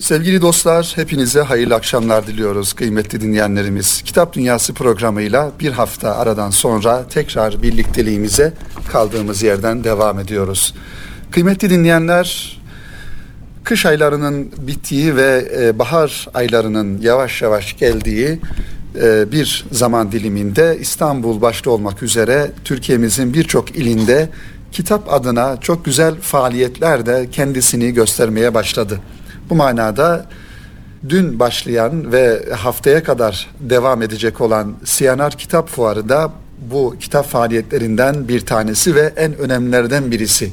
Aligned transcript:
Sevgili 0.00 0.42
dostlar, 0.42 0.92
hepinize 0.96 1.40
hayırlı 1.40 1.74
akşamlar 1.74 2.26
diliyoruz 2.26 2.72
kıymetli 2.72 3.20
dinleyenlerimiz. 3.20 4.02
Kitap 4.02 4.32
Dünyası 4.32 4.74
programıyla 4.74 5.52
bir 5.60 5.72
hafta 5.72 6.16
aradan 6.16 6.50
sonra 6.50 7.08
tekrar 7.08 7.62
birlikteliğimize 7.62 8.52
kaldığımız 8.92 9.42
yerden 9.42 9.84
devam 9.84 10.18
ediyoruz. 10.18 10.74
Kıymetli 11.30 11.70
dinleyenler, 11.70 12.58
kış 13.64 13.86
aylarının 13.86 14.52
bittiği 14.58 15.16
ve 15.16 15.48
e, 15.60 15.78
bahar 15.78 16.28
aylarının 16.34 17.00
yavaş 17.00 17.42
yavaş 17.42 17.78
geldiği 17.78 18.40
e, 19.02 19.32
bir 19.32 19.64
zaman 19.72 20.12
diliminde 20.12 20.78
İstanbul 20.80 21.40
başta 21.40 21.70
olmak 21.70 22.02
üzere 22.02 22.50
Türkiye'mizin 22.64 23.34
birçok 23.34 23.76
ilinde 23.76 24.28
kitap 24.72 25.12
adına 25.12 25.60
çok 25.60 25.84
güzel 25.84 26.14
faaliyetler 26.14 27.06
de 27.06 27.28
kendisini 27.32 27.94
göstermeye 27.94 28.54
başladı. 28.54 29.00
Bu 29.50 29.54
manada 29.54 30.26
dün 31.08 31.38
başlayan 31.38 32.12
ve 32.12 32.52
haftaya 32.52 33.02
kadar 33.02 33.48
devam 33.60 34.02
edecek 34.02 34.40
olan 34.40 34.74
Siyanar 34.84 35.32
Kitap 35.32 35.68
Fuarı 35.68 36.08
da 36.08 36.32
bu 36.70 36.94
kitap 37.00 37.26
faaliyetlerinden 37.26 38.28
bir 38.28 38.46
tanesi 38.46 38.94
ve 38.94 39.12
en 39.16 39.38
önemlilerden 39.38 40.10
birisi. 40.10 40.52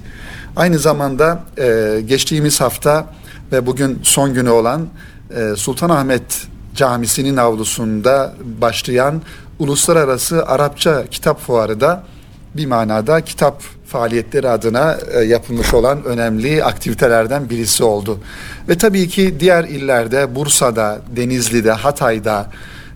Aynı 0.55 0.79
zamanda 0.79 1.43
e, 1.57 2.01
geçtiğimiz 2.05 2.61
hafta 2.61 3.13
ve 3.51 3.65
bugün 3.65 3.99
son 4.03 4.33
günü 4.33 4.49
olan 4.49 4.87
e, 5.35 5.55
Sultanahmet 5.55 6.47
Camisi'nin 6.75 7.37
avlusunda 7.37 8.33
başlayan 8.61 9.21
Uluslararası 9.59 10.45
Arapça 10.45 11.07
Kitap 11.07 11.39
Fuarı 11.39 11.81
da 11.81 12.03
bir 12.55 12.65
manada 12.65 13.21
kitap 13.21 13.63
faaliyetleri 13.87 14.49
adına 14.49 14.97
e, 15.13 15.19
yapılmış 15.19 15.73
olan 15.73 16.03
önemli 16.03 16.63
aktivitelerden 16.63 17.49
birisi 17.49 17.83
oldu. 17.83 18.19
Ve 18.69 18.77
tabii 18.77 19.07
ki 19.07 19.35
diğer 19.39 19.63
illerde 19.63 20.35
Bursa'da, 20.35 21.01
Denizli'de, 21.15 21.71
Hatay'da 21.71 22.49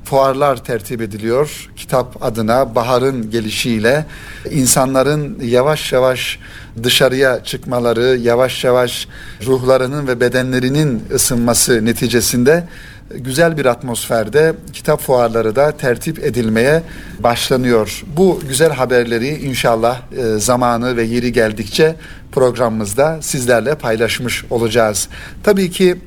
fuarlar 0.04 0.64
tertip 0.64 1.02
ediliyor. 1.02 1.70
Kitap 1.76 2.24
adına 2.24 2.76
baharın 2.76 3.32
gelişiyle 3.32 4.06
insanların 4.52 5.40
yavaş 5.44 5.94
yavaş 5.94 6.40
dışarıya 6.84 7.44
çıkmaları, 7.44 8.18
yavaş 8.22 8.64
yavaş 8.64 9.08
ruhlarının 9.46 10.08
ve 10.08 10.20
bedenlerinin 10.20 11.04
ısınması 11.14 11.86
neticesinde 11.86 12.68
güzel 13.16 13.58
bir 13.58 13.66
atmosferde 13.66 14.54
kitap 14.74 15.02
fuarları 15.02 15.56
da 15.56 15.72
tertip 15.72 16.20
edilmeye 16.24 16.84
başlanıyor. 17.20 18.04
Bu 18.18 18.40
güzel 18.48 18.72
haberleri 18.72 19.28
inşallah 19.28 20.02
e, 20.12 20.40
zamanı 20.40 20.98
ve 20.98 21.04
yeri 21.04 21.32
geldikçe 21.32 21.96
programımızda 22.32 23.22
sizlerle 23.22 23.76
paylaşmış 23.76 24.46
olacağız. 24.50 25.10
Tabii 25.44 25.72
ki 25.72 25.98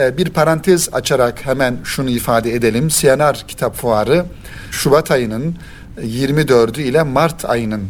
e, 0.00 0.16
bir 0.16 0.30
parantez 0.30 0.88
açarak 0.92 1.46
hemen 1.46 1.76
şunu 1.84 2.10
ifade 2.10 2.54
edelim. 2.54 2.90
Siyanar 2.90 3.44
Kitap 3.48 3.76
Fuarı 3.76 4.24
Şubat 4.70 5.10
ayının 5.10 5.56
24'ü 6.02 6.80
ile 6.80 7.02
Mart 7.02 7.44
ayının 7.44 7.82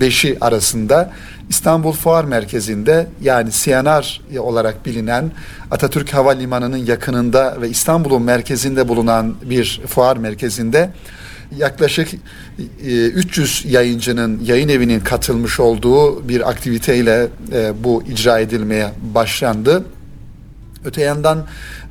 5'i 0.00 0.32
e, 0.32 0.38
arasında 0.40 1.12
İstanbul 1.48 1.92
Fuar 1.92 2.24
Merkezi'nde 2.24 3.06
yani 3.22 3.52
Siyanar 3.52 4.20
olarak 4.38 4.86
bilinen 4.86 5.30
Atatürk 5.70 6.14
Havalimanı'nın 6.14 6.76
yakınında 6.76 7.60
ve 7.60 7.68
İstanbul'un 7.68 8.22
merkezinde 8.22 8.88
bulunan 8.88 9.34
bir 9.42 9.80
fuar 9.86 10.16
merkezinde 10.16 10.90
yaklaşık 11.56 12.08
300 12.84 13.62
e, 13.66 13.68
yayıncının, 13.68 14.40
yayın 14.44 14.68
evinin 14.68 15.00
katılmış 15.00 15.60
olduğu 15.60 16.28
bir 16.28 16.50
aktiviteyle 16.50 17.28
e, 17.52 17.84
bu 17.84 18.02
icra 18.02 18.38
edilmeye 18.38 18.92
başlandı. 19.14 19.84
Öte 20.84 21.02
yandan 21.02 21.46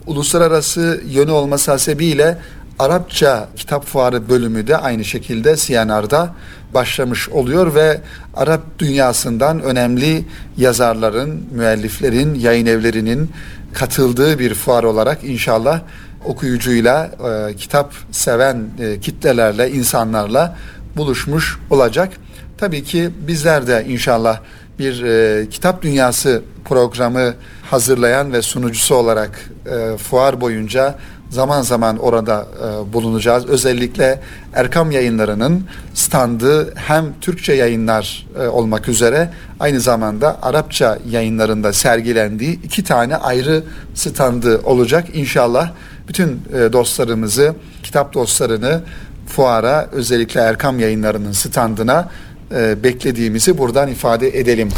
uluslararası 0.07 1.01
yönü 1.07 1.31
olması 1.31 1.71
hasebiyle 1.71 2.37
Arapça 2.79 3.49
kitap 3.55 3.85
fuarı 3.85 4.29
bölümü 4.29 4.67
de 4.67 4.77
aynı 4.77 5.05
şekilde 5.05 5.57
Siyanar'da 5.57 6.33
başlamış 6.73 7.29
oluyor 7.29 7.75
ve 7.75 8.01
Arap 8.35 8.61
dünyasından 8.79 9.61
önemli 9.61 10.25
yazarların, 10.57 11.47
müelliflerin, 11.51 12.35
yayın 12.35 12.65
evlerinin 12.65 13.31
katıldığı 13.73 14.39
bir 14.39 14.53
fuar 14.53 14.83
olarak 14.83 15.23
inşallah 15.23 15.81
okuyucuyla, 16.25 17.11
e, 17.49 17.55
kitap 17.55 17.93
seven 18.11 18.65
e, 18.79 18.99
kitlelerle, 18.99 19.71
insanlarla 19.71 20.57
buluşmuş 20.95 21.59
olacak. 21.69 22.09
Tabii 22.57 22.83
ki 22.83 23.09
bizler 23.27 23.67
de 23.67 23.85
inşallah 23.87 24.39
bir 24.79 25.03
e, 25.03 25.49
kitap 25.49 25.81
dünyası 25.81 26.43
programı 26.65 27.33
hazırlayan 27.71 28.33
ve 28.33 28.41
sunucusu 28.41 28.95
olarak 28.95 29.49
e, 29.65 29.97
fuar 29.97 30.41
boyunca 30.41 30.95
zaman 31.29 31.61
zaman 31.61 31.97
orada 31.97 32.47
e, 32.57 32.93
bulunacağız. 32.93 33.45
Özellikle 33.45 34.19
Erkam 34.53 34.91
yayınlarının 34.91 35.63
standı 35.93 36.73
hem 36.75 37.05
Türkçe 37.21 37.53
yayınlar 37.53 38.27
e, 38.39 38.47
olmak 38.47 38.89
üzere 38.89 39.29
aynı 39.59 39.79
zamanda 39.81 40.39
Arapça 40.41 40.99
yayınlarında 41.09 41.73
sergilendiği 41.73 42.59
iki 42.63 42.83
tane 42.83 43.15
ayrı 43.15 43.63
standı 43.95 44.61
olacak. 44.63 45.05
İnşallah 45.13 45.71
bütün 46.07 46.41
e, 46.53 46.73
dostlarımızı, 46.73 47.55
kitap 47.83 48.13
dostlarını 48.13 48.81
fuara 49.27 49.89
özellikle 49.91 50.41
Erkam 50.41 50.79
yayınlarının 50.79 51.31
standına 51.31 52.09
e, 52.55 52.83
beklediğimizi 52.83 53.57
buradan 53.57 53.89
ifade 53.89 54.39
edelim. 54.39 54.69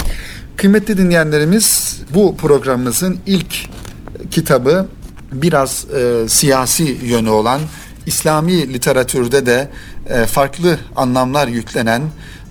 Kıymetli 0.57 0.97
dinleyenlerimiz 0.97 1.97
bu 2.13 2.37
programımızın 2.37 3.17
ilk 3.25 3.69
kitabı 4.31 4.87
biraz 5.31 5.85
e, 5.95 6.29
siyasi 6.29 6.97
yönü 7.03 7.29
olan 7.29 7.61
İslami 8.05 8.73
literatürde 8.73 9.45
de 9.45 9.69
e, 10.09 10.25
farklı 10.25 10.79
anlamlar 10.95 11.47
yüklenen 11.47 12.01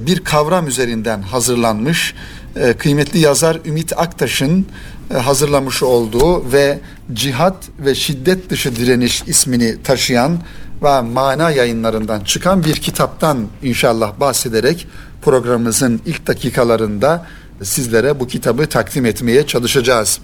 bir 0.00 0.24
kavram 0.24 0.66
üzerinden 0.66 1.22
hazırlanmış 1.22 2.14
e, 2.56 2.72
kıymetli 2.72 3.18
yazar 3.18 3.58
Ümit 3.64 3.92
Aktaş'ın 3.98 4.66
e, 5.10 5.14
hazırlamış 5.14 5.82
olduğu 5.82 6.52
ve 6.52 6.78
cihat 7.12 7.56
ve 7.78 7.94
şiddet 7.94 8.50
dışı 8.50 8.76
direniş 8.76 9.22
ismini 9.26 9.82
taşıyan 9.82 10.38
ve 10.82 11.00
mana 11.00 11.50
yayınlarından 11.50 12.20
çıkan 12.20 12.64
bir 12.64 12.74
kitaptan 12.74 13.46
inşallah 13.62 14.20
bahsederek 14.20 14.86
programımızın 15.22 16.00
ilk 16.06 16.26
dakikalarında 16.26 17.26
sizlere 17.62 18.20
bu 18.20 18.26
kitabı 18.26 18.66
takdim 18.66 19.06
etmeye 19.06 19.46
çalışacağız. 19.46 20.20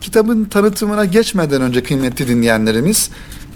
Kitabın 0.00 0.44
tanıtımına 0.44 1.04
geçmeden 1.04 1.62
önce 1.62 1.82
kıymetli 1.82 2.28
dinleyenlerimiz 2.28 3.10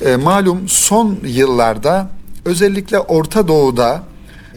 e, 0.05 0.17
malum 0.17 0.69
son 0.69 1.19
yıllarda 1.23 2.11
özellikle 2.45 2.99
Orta 2.99 3.49
Doğu'da 3.49 4.03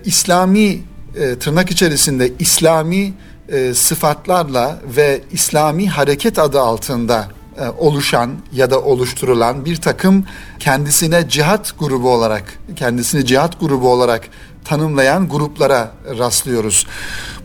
İslami 0.06 0.82
e, 1.16 1.36
tırnak 1.40 1.72
içerisinde 1.72 2.32
İslami 2.40 3.14
e, 3.50 3.74
sıfatlarla 3.74 4.80
ve 4.98 5.22
İslami 5.32 5.90
hareket 5.90 6.40
adı 6.40 6.62
altında 6.62 7.28
e, 7.60 7.70
oluşan 7.70 8.32
ya 8.54 8.72
da 8.72 8.82
oluşturulan 8.82 9.66
bir 9.66 9.76
takım 9.76 10.26
kendisine 10.60 11.30
cihat 11.30 11.80
grubu 11.80 12.10
olarak 12.10 12.60
kendisini 12.76 13.26
cihat 13.26 13.60
grubu 13.60 13.90
olarak 13.90 14.22
tanımlayan 14.66 15.30
gruplara 15.30 15.92
rastlıyoruz. 16.18 16.88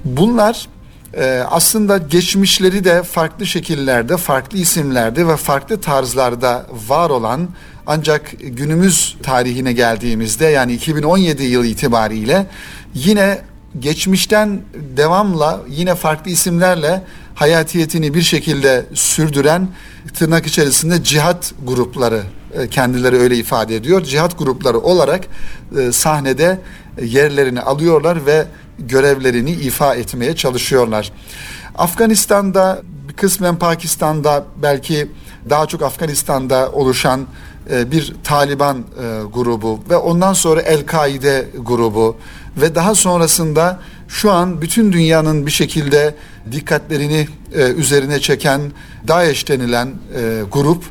Bunlar 0.04 0.68
ee, 1.16 1.42
aslında 1.50 1.98
geçmişleri 1.98 2.84
de 2.84 3.02
farklı 3.02 3.46
şekillerde, 3.46 4.16
farklı 4.16 4.58
isimlerde 4.58 5.28
ve 5.28 5.36
farklı 5.36 5.80
tarzlarda 5.80 6.66
var 6.88 7.10
olan 7.10 7.48
ancak 7.86 8.32
günümüz 8.40 9.16
tarihine 9.22 9.72
geldiğimizde 9.72 10.46
yani 10.46 10.72
2017 10.72 11.42
yıl 11.42 11.64
itibariyle 11.64 12.46
yine 12.94 13.40
geçmişten 13.78 14.60
devamla 14.96 15.60
yine 15.68 15.94
farklı 15.94 16.30
isimlerle 16.30 17.02
hayatiyetini 17.34 18.14
bir 18.14 18.22
şekilde 18.22 18.86
sürdüren 18.94 19.68
tırnak 20.14 20.46
içerisinde 20.46 21.04
cihat 21.04 21.52
grupları 21.64 22.22
e, 22.54 22.68
kendileri 22.68 23.16
öyle 23.16 23.36
ifade 23.36 23.76
ediyor. 23.76 24.04
Cihat 24.04 24.38
grupları 24.38 24.78
olarak 24.78 25.24
e, 25.78 25.92
sahnede 25.92 26.60
yerlerini 27.02 27.60
alıyorlar 27.60 28.26
ve 28.26 28.46
görevlerini 28.78 29.50
ifa 29.50 29.94
etmeye 29.94 30.36
çalışıyorlar. 30.36 31.12
Afganistan'da 31.78 32.82
kısmen 33.16 33.56
Pakistan'da 33.56 34.44
belki 34.62 35.08
daha 35.50 35.66
çok 35.66 35.82
Afganistan'da 35.82 36.72
oluşan 36.72 37.26
e, 37.70 37.90
bir 37.90 38.14
Taliban 38.24 38.78
e, 38.78 38.82
grubu 39.34 39.80
ve 39.90 39.96
ondan 39.96 40.32
sonra 40.32 40.60
El-Kaide 40.60 41.46
grubu 41.58 42.16
ve 42.56 42.74
daha 42.74 42.94
sonrasında 42.94 43.80
şu 44.08 44.32
an 44.32 44.62
bütün 44.62 44.92
dünyanın 44.92 45.46
bir 45.46 45.50
şekilde 45.50 46.14
dikkatlerini 46.52 47.28
e, 47.54 47.62
üzerine 47.62 48.20
çeken 48.20 48.60
DAEŞ 49.08 49.48
denilen 49.48 49.88
grup 50.52 50.84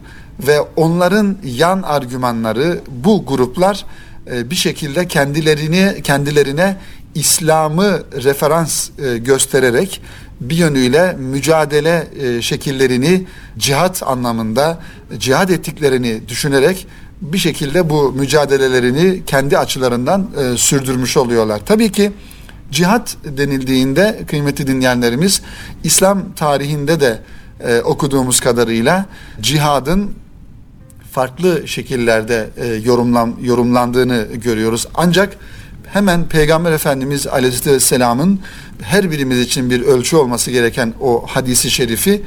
ve 0.48 0.62
onların 0.76 1.38
yan 1.44 1.82
argümanları 1.82 2.80
bu 2.88 3.26
gruplar 3.26 3.86
bir 4.28 4.56
şekilde 4.56 5.08
kendilerini 5.08 6.02
kendilerine 6.04 6.78
İslam'ı 7.16 8.04
referans 8.24 8.90
e, 9.00 9.18
göstererek 9.18 10.02
bir 10.42 10.56
yönüyle 10.56 11.14
mücadele 11.14 12.08
e, 12.20 12.42
şekillerini 12.42 13.26
cihat 13.58 14.04
anlamında 14.04 14.80
cihat 15.18 15.52
ettiklerini 15.52 16.28
düşünerek 16.28 16.88
bir 17.22 17.38
şekilde 17.38 17.90
bu 17.90 18.12
mücadelelerini 18.12 19.26
kendi 19.26 19.58
açılarından 19.58 20.28
e, 20.38 20.58
sürdürmüş 20.58 21.18
oluyorlar. 21.18 21.62
Tabii 21.66 21.92
ki 21.92 22.12
cihat 22.72 23.18
denildiğinde 23.24 24.20
kıymetli 24.28 24.68
dinleyenlerimiz 24.68 25.42
İslam 25.84 26.34
tarihinde 26.34 27.00
de 27.00 27.20
e, 27.60 27.82
okuduğumuz 27.82 28.40
kadarıyla 28.40 29.06
cihadın 29.42 30.12
farklı 31.12 31.68
şekillerde 31.68 32.50
e, 32.58 32.68
yorumlan, 32.68 33.36
yorumlandığını 33.42 34.28
görüyoruz. 34.44 34.88
Ancak 34.96 35.38
hemen 35.88 36.28
Peygamber 36.28 36.72
Efendimiz 36.72 37.28
Aleyhisselam'ın 37.28 38.40
her 38.82 39.12
birimiz 39.12 39.40
için 39.40 39.70
bir 39.70 39.82
ölçü 39.82 40.16
olması 40.16 40.52
gereken 40.52 40.94
o 41.02 41.26
hadisi 41.28 41.72
şerifi 41.72 42.22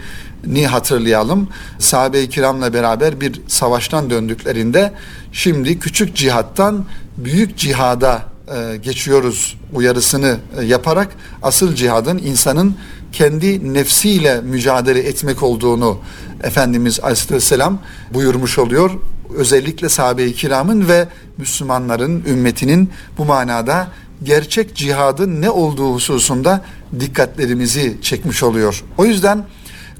ni 0.46 0.66
hatırlayalım. 0.66 1.49
Sahabe-i 1.78 2.28
kiramla 2.28 2.75
beraber 2.75 3.20
bir 3.20 3.40
savaştan 3.49 4.10
döndüklerinde 4.10 4.93
şimdi 5.32 5.78
küçük 5.78 6.16
cihattan 6.16 6.84
büyük 7.16 7.56
cihada 7.56 8.22
e, 8.56 8.76
geçiyoruz 8.76 9.56
uyarısını 9.72 10.37
e, 10.60 10.64
yaparak 10.64 11.08
asıl 11.43 11.75
cihadın 11.75 12.19
insanın 12.19 12.76
kendi 13.12 13.75
nefsiyle 13.75 14.40
mücadele 14.40 15.00
etmek 15.00 15.43
olduğunu 15.43 15.99
Efendimiz 16.43 17.00
Aleyhisselam 17.00 17.78
buyurmuş 18.14 18.58
oluyor. 18.58 18.90
Özellikle 19.36 19.88
sahabe-i 19.88 20.34
kiramın 20.34 20.88
ve 20.88 21.08
Müslümanların, 21.38 22.25
ümmetinin 22.25 22.90
bu 23.19 23.25
manada 23.25 23.88
gerçek 24.22 24.75
cihadın 24.75 25.42
ne 25.42 25.50
olduğu 25.50 25.94
hususunda 25.94 26.64
dikkatlerimizi 27.00 27.96
çekmiş 28.02 28.42
oluyor. 28.42 28.84
O 28.98 29.04
yüzden 29.04 29.46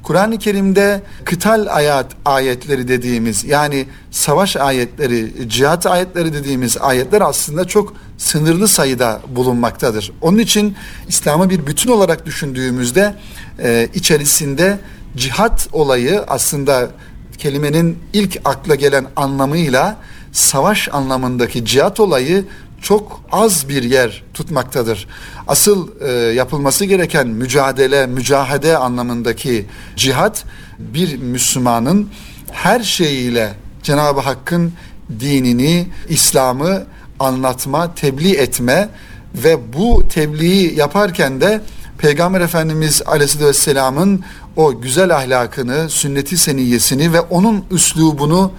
Kur'an-ı 0.03 0.39
Kerim'de 0.39 1.03
kıtal 1.25 1.67
ayet 1.71 2.07
ayetleri 2.25 2.89
dediğimiz 2.89 3.45
yani 3.45 3.87
savaş 4.11 4.57
ayetleri, 4.57 5.49
cihat 5.49 5.87
ayetleri 5.87 6.33
dediğimiz 6.33 6.77
ayetler 6.81 7.21
aslında 7.21 7.65
çok 7.65 7.95
sınırlı 8.19 8.69
sayıda 8.69 9.21
bulunmaktadır. 9.29 10.13
Onun 10.21 10.39
için 10.39 10.77
İslam'ı 11.09 11.51
bir 11.51 11.67
bütün 11.67 11.91
olarak 11.91 12.27
düşündüğümüzde 12.27 13.15
e, 13.63 13.89
içerisinde 13.95 14.79
cihat 15.17 15.69
olayı 15.73 16.25
aslında 16.29 16.91
kelimenin 17.39 17.99
ilk 18.13 18.41
akla 18.45 18.75
gelen 18.75 19.07
anlamıyla 19.17 19.97
savaş 20.33 20.89
anlamındaki 20.93 21.65
cihat 21.65 22.01
olayı 22.01 22.45
çok 22.83 23.21
az 23.33 23.69
bir 23.69 23.83
yer 23.83 24.23
tutmaktadır. 24.35 25.09
Asıl 25.47 25.89
e, 26.01 26.13
yapılması 26.13 26.85
gereken 26.85 27.27
mücadele, 27.27 28.07
mücahede 28.07 28.77
anlamındaki 28.77 29.67
cihat 29.97 30.45
bir 30.79 31.19
Müslümanın 31.19 32.11
her 32.53 32.81
şeyiyle 32.81 33.55
Cenab-ı 33.83 34.21
Hakk'ın 34.21 34.73
dinini, 35.21 35.87
İslam'ı 36.09 36.87
anlatma, 37.21 37.95
tebliğ 37.95 38.35
etme 38.35 38.89
ve 39.35 39.73
bu 39.73 40.09
tebliği 40.09 40.79
yaparken 40.79 41.41
de 41.41 41.61
Peygamber 41.99 42.41
Efendimiz 42.41 43.03
Aleyhisselam'ın 43.07 44.25
o 44.57 44.81
güzel 44.81 45.17
ahlakını, 45.17 45.91
sünneti 45.91 46.39
seniyesini 46.39 47.13
ve 47.13 47.21
onun 47.21 47.65
üslubunu 47.71 48.53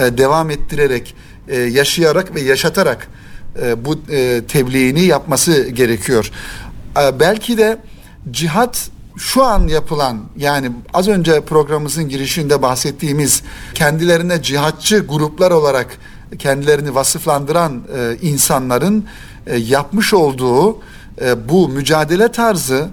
e, 0.00 0.18
devam 0.18 0.50
ettirerek, 0.50 1.14
e, 1.48 1.56
yaşayarak 1.56 2.34
ve 2.34 2.40
yaşatarak 2.40 3.08
e, 3.62 3.84
bu 3.84 3.98
e, 4.10 4.42
tebliğini 4.48 5.02
yapması 5.02 5.68
gerekiyor. 5.68 6.30
E, 7.02 7.20
belki 7.20 7.58
de 7.58 7.78
cihat 8.30 8.90
şu 9.16 9.44
an 9.44 9.68
yapılan 9.68 10.20
yani 10.36 10.72
az 10.94 11.08
önce 11.08 11.40
programımızın 11.40 12.08
girişinde 12.08 12.62
bahsettiğimiz 12.62 13.42
kendilerine 13.74 14.42
cihatçı 14.42 14.98
gruplar 14.98 15.50
olarak 15.50 15.98
kendilerini 16.38 16.94
vasıflandıran 16.94 17.82
e, 17.96 18.16
insanların 18.22 19.04
e, 19.46 19.56
yapmış 19.56 20.14
olduğu 20.14 20.78
e, 21.20 21.48
bu 21.48 21.68
mücadele 21.68 22.32
tarzı 22.32 22.88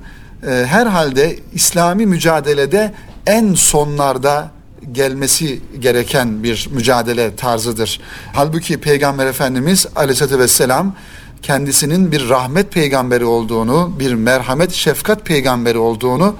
e, 0.48 0.66
herhalde 0.66 1.40
İslami 1.54 2.06
mücadelede 2.06 2.94
en 3.26 3.54
sonlarda 3.54 4.52
gelmesi 4.92 5.62
gereken 5.80 6.44
bir 6.44 6.70
mücadele 6.72 7.36
tarzıdır. 7.36 8.00
Halbuki 8.34 8.78
Peygamber 8.78 9.26
Efendimiz 9.26 9.88
Aleyhisselatü 9.96 10.40
Vesselam 10.40 10.96
kendisinin 11.42 12.12
bir 12.12 12.30
rahmet 12.30 12.72
peygamberi 12.72 13.26
olduğunu, 13.26 13.92
bir 14.00 14.14
merhamet 14.14 14.72
şefkat 14.72 15.26
peygamberi 15.26 15.78
olduğunu 15.78 16.36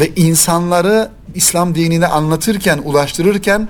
ve 0.00 0.10
insanları 0.16 1.10
İslam 1.34 1.74
dinini 1.74 2.06
anlatırken, 2.06 2.78
ulaştırırken 2.84 3.68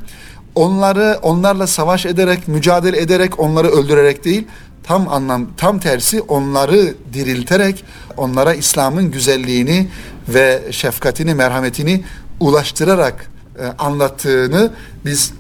onları 0.55 1.19
onlarla 1.23 1.67
savaş 1.67 2.07
ederek, 2.07 2.49
mücadele 2.49 3.01
ederek, 3.01 3.41
onları 3.41 3.69
öldürerek 3.69 4.25
değil, 4.25 4.47
tam 4.83 5.09
anlam 5.09 5.47
tam 5.57 5.79
tersi 5.79 6.21
onları 6.21 6.95
dirilterek 7.13 7.85
onlara 8.17 8.55
İslam'ın 8.55 9.11
güzelliğini 9.11 9.89
ve 10.29 10.63
şefkatini, 10.71 11.35
merhametini 11.35 12.05
ulaştırarak 12.41 13.31
e, 13.59 13.65
anlattığını 13.79 14.71
biz 15.05 15.33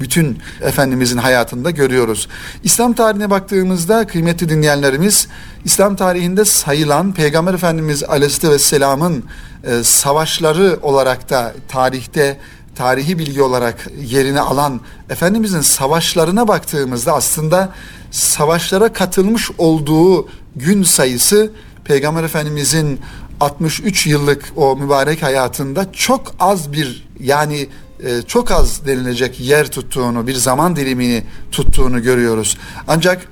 bütün 0.00 0.38
Efendimizin 0.62 1.18
hayatında 1.18 1.70
görüyoruz. 1.70 2.28
İslam 2.64 2.92
tarihine 2.92 3.30
baktığımızda 3.30 4.06
kıymetli 4.06 4.48
dinleyenlerimiz 4.48 5.28
İslam 5.64 5.96
tarihinde 5.96 6.44
sayılan 6.44 7.14
Peygamber 7.14 7.54
Efendimiz 7.54 8.04
Aleyhisselam'ın 8.04 9.24
e, 9.64 9.82
savaşları 9.84 10.78
olarak 10.82 11.30
da 11.30 11.54
tarihte 11.68 12.38
tarihi 12.78 13.18
bilgi 13.18 13.42
olarak 13.42 13.90
yerini 14.00 14.40
alan 14.40 14.80
Efendimizin 15.10 15.60
savaşlarına 15.60 16.48
baktığımızda 16.48 17.12
aslında 17.12 17.72
savaşlara 18.10 18.92
katılmış 18.92 19.50
olduğu 19.58 20.28
gün 20.56 20.82
sayısı 20.82 21.52
Peygamber 21.84 22.24
Efendimizin 22.24 23.00
63 23.40 24.06
yıllık 24.06 24.44
o 24.56 24.76
mübarek 24.76 25.22
hayatında 25.22 25.92
çok 25.92 26.34
az 26.40 26.72
bir 26.72 27.08
yani 27.20 27.68
e, 28.04 28.22
çok 28.22 28.50
az 28.50 28.86
denilecek 28.86 29.40
yer 29.40 29.70
tuttuğunu, 29.70 30.26
bir 30.26 30.34
zaman 30.34 30.76
dilimini 30.76 31.24
tuttuğunu 31.52 32.02
görüyoruz. 32.02 32.58
Ancak 32.88 33.28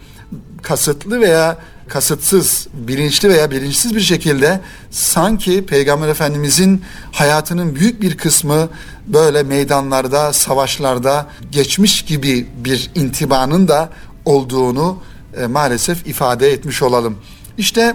kasıtlı 0.62 1.20
veya 1.20 1.58
kasıtsız, 1.88 2.68
bilinçli 2.74 3.28
veya 3.28 3.50
bilinçsiz 3.50 3.94
bir 3.94 4.00
şekilde 4.00 4.60
sanki 4.90 5.66
Peygamber 5.66 6.08
Efendimizin 6.08 6.82
hayatının 7.12 7.74
büyük 7.74 8.02
bir 8.02 8.16
kısmı 8.16 8.68
böyle 9.06 9.42
meydanlarda, 9.42 10.32
savaşlarda 10.32 11.26
geçmiş 11.50 12.02
gibi 12.02 12.46
bir 12.64 12.90
intibanın 12.94 13.68
da 13.68 13.90
olduğunu 14.24 14.98
e, 15.40 15.46
maalesef 15.46 16.06
ifade 16.06 16.52
etmiş 16.52 16.82
olalım. 16.82 17.18
İşte 17.58 17.94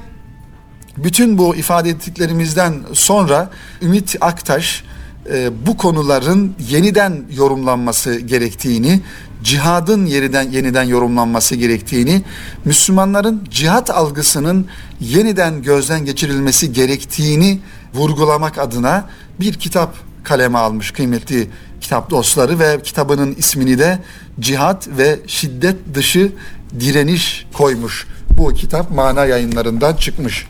bütün 0.98 1.38
bu 1.38 1.56
ifade 1.56 1.90
ettiklerimizden 1.90 2.84
sonra 2.94 3.50
Ümit 3.82 4.16
Aktaş 4.22 4.84
e, 5.30 5.66
bu 5.66 5.78
konuların 5.78 6.56
yeniden 6.70 7.24
yorumlanması 7.36 8.20
gerektiğini, 8.20 9.00
cihadın 9.44 10.06
yeniden 10.06 10.52
yeniden 10.52 10.84
yorumlanması 10.84 11.56
gerektiğini, 11.56 12.22
Müslümanların 12.66 13.44
cihat 13.50 13.90
algısının 13.90 14.68
yeniden 15.00 15.62
gözden 15.62 16.06
geçirilmesi 16.06 16.74
gerektiğini 16.74 17.60
vurgulamak 17.94 18.58
adına 18.58 19.10
bir 19.40 19.54
kitap 19.54 19.96
kaleme 20.24 20.58
almış 20.58 20.92
kıymetli 20.92 21.48
kitap 21.82 22.10
dostları 22.10 22.60
ve 22.60 22.82
kitabının 22.84 23.36
ismini 23.36 23.80
de 23.80 24.00
Cihat 24.40 24.88
ve 24.88 25.20
Şiddet 25.28 25.76
Dışı 25.94 26.32
Direniş 26.80 27.48
koymuş. 27.54 28.08
Bu 28.38 28.54
kitap 28.54 28.92
mana 28.92 29.26
yayınlarından 29.26 29.96
çıkmış. 29.96 30.48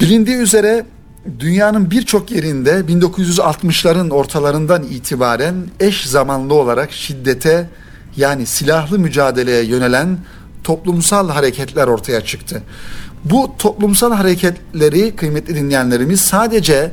Bilindiği 0.00 0.36
üzere 0.36 0.86
dünyanın 1.40 1.90
birçok 1.90 2.30
yerinde 2.30 2.70
1960'ların 2.70 4.10
ortalarından 4.10 4.82
itibaren 4.82 5.54
eş 5.80 6.06
zamanlı 6.06 6.54
olarak 6.54 6.92
şiddete 6.92 7.68
yani 8.16 8.46
silahlı 8.46 8.98
mücadeleye 8.98 9.64
yönelen 9.64 10.18
toplumsal 10.64 11.28
hareketler 11.28 11.86
ortaya 11.86 12.20
çıktı. 12.20 12.62
Bu 13.24 13.52
toplumsal 13.58 14.12
hareketleri 14.12 15.16
kıymetli 15.16 15.54
dinleyenlerimiz 15.54 16.20
sadece 16.20 16.92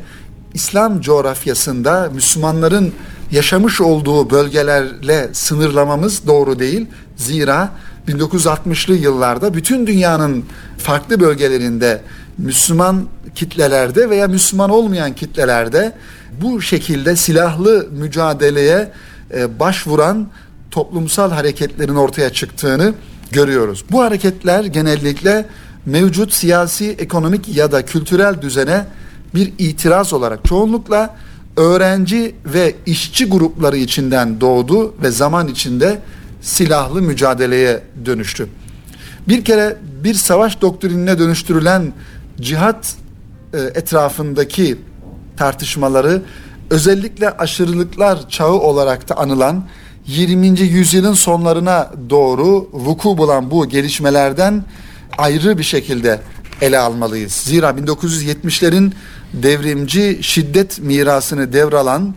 İslam 0.54 1.02
coğrafyasında 1.02 2.10
Müslümanların 2.14 2.94
yaşamış 3.32 3.82
olduğu 3.82 4.30
bölgelerle 4.30 5.30
sınırlamamız 5.34 6.28
doğru 6.28 6.60
değil. 6.60 6.86
Zira 7.16 7.70
1960'lı 8.08 8.96
yıllarda 8.96 9.54
bütün 9.54 9.88
dünyanın 9.88 10.46
farklı 10.78 11.20
bölgelerinde 11.20 12.02
Müslüman 12.38 13.08
kitlelerde 13.36 14.10
veya 14.10 14.28
Müslüman 14.28 14.70
olmayan 14.70 15.16
kitlelerde 15.16 15.94
bu 16.42 16.62
şekilde 16.62 17.16
silahlı 17.16 17.88
mücadeleye 17.92 18.92
e, 19.34 19.60
başvuran 19.60 20.28
toplumsal 20.72 21.32
hareketlerin 21.32 21.96
ortaya 21.96 22.30
çıktığını 22.30 22.94
görüyoruz. 23.32 23.86
Bu 23.92 24.04
hareketler 24.04 24.64
genellikle 24.64 25.46
mevcut 25.86 26.34
siyasi, 26.34 26.96
ekonomik 27.00 27.56
ya 27.56 27.72
da 27.72 27.86
kültürel 27.86 28.42
düzene 28.42 28.86
bir 29.36 29.54
itiraz 29.58 30.14
olarak 30.14 30.46
çoğunlukla 30.46 31.16
öğrenci 31.58 32.36
ve 32.46 32.76
işçi 32.86 33.26
grupları 33.26 33.78
içinden 33.78 34.42
doğdu 34.42 34.96
ve 35.02 35.12
zaman 35.12 35.48
içinde 35.48 36.00
silahlı 36.42 37.02
mücadeleye 37.02 37.84
dönüştü. 38.06 38.48
Bir 39.28 39.46
kere 39.46 39.78
bir 40.04 40.14
savaş 40.14 40.62
doktrinine 40.62 41.20
dönüştürülen 41.20 41.94
cihat 42.42 42.96
e, 43.54 43.58
etrafındaki 43.58 44.78
tartışmaları 45.38 46.22
özellikle 46.70 47.30
aşırılıklar 47.30 48.30
çağı 48.30 48.54
olarak 48.54 49.10
da 49.10 49.18
anılan 49.18 49.66
20. 50.08 50.60
yüzyılın 50.60 51.14
sonlarına 51.14 51.92
doğru 52.10 52.70
vuku 52.74 53.18
bulan 53.18 53.52
bu 53.52 53.70
gelişmelerden 53.70 54.66
ayrı 55.18 55.58
bir 55.58 55.64
şekilde 55.64 56.20
ele 56.62 56.80
almalıyız. 56.80 57.32
Zira 57.32 57.70
1970'lerin 57.70 58.92
devrimci 59.34 60.20
şiddet 60.22 60.80
mirasını 60.80 61.54
devralan 61.54 62.16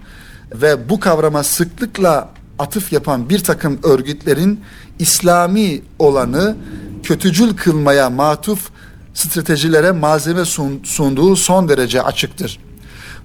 ve 0.55 0.89
bu 0.89 1.01
kavrama 1.01 1.43
sıklıkla 1.43 2.29
atıf 2.59 2.93
yapan 2.93 3.29
bir 3.29 3.39
takım 3.39 3.79
örgütlerin 3.83 4.61
İslami 4.99 5.83
olanı 5.99 6.57
kötücül 7.03 7.57
kılmaya 7.57 8.11
matuf 8.11 8.71
stratejilere 9.17 9.93
malzeme 9.93 10.45
sunduğu 10.85 11.37
son 11.37 11.69
derece 11.69 12.03
açıktır. 12.03 12.59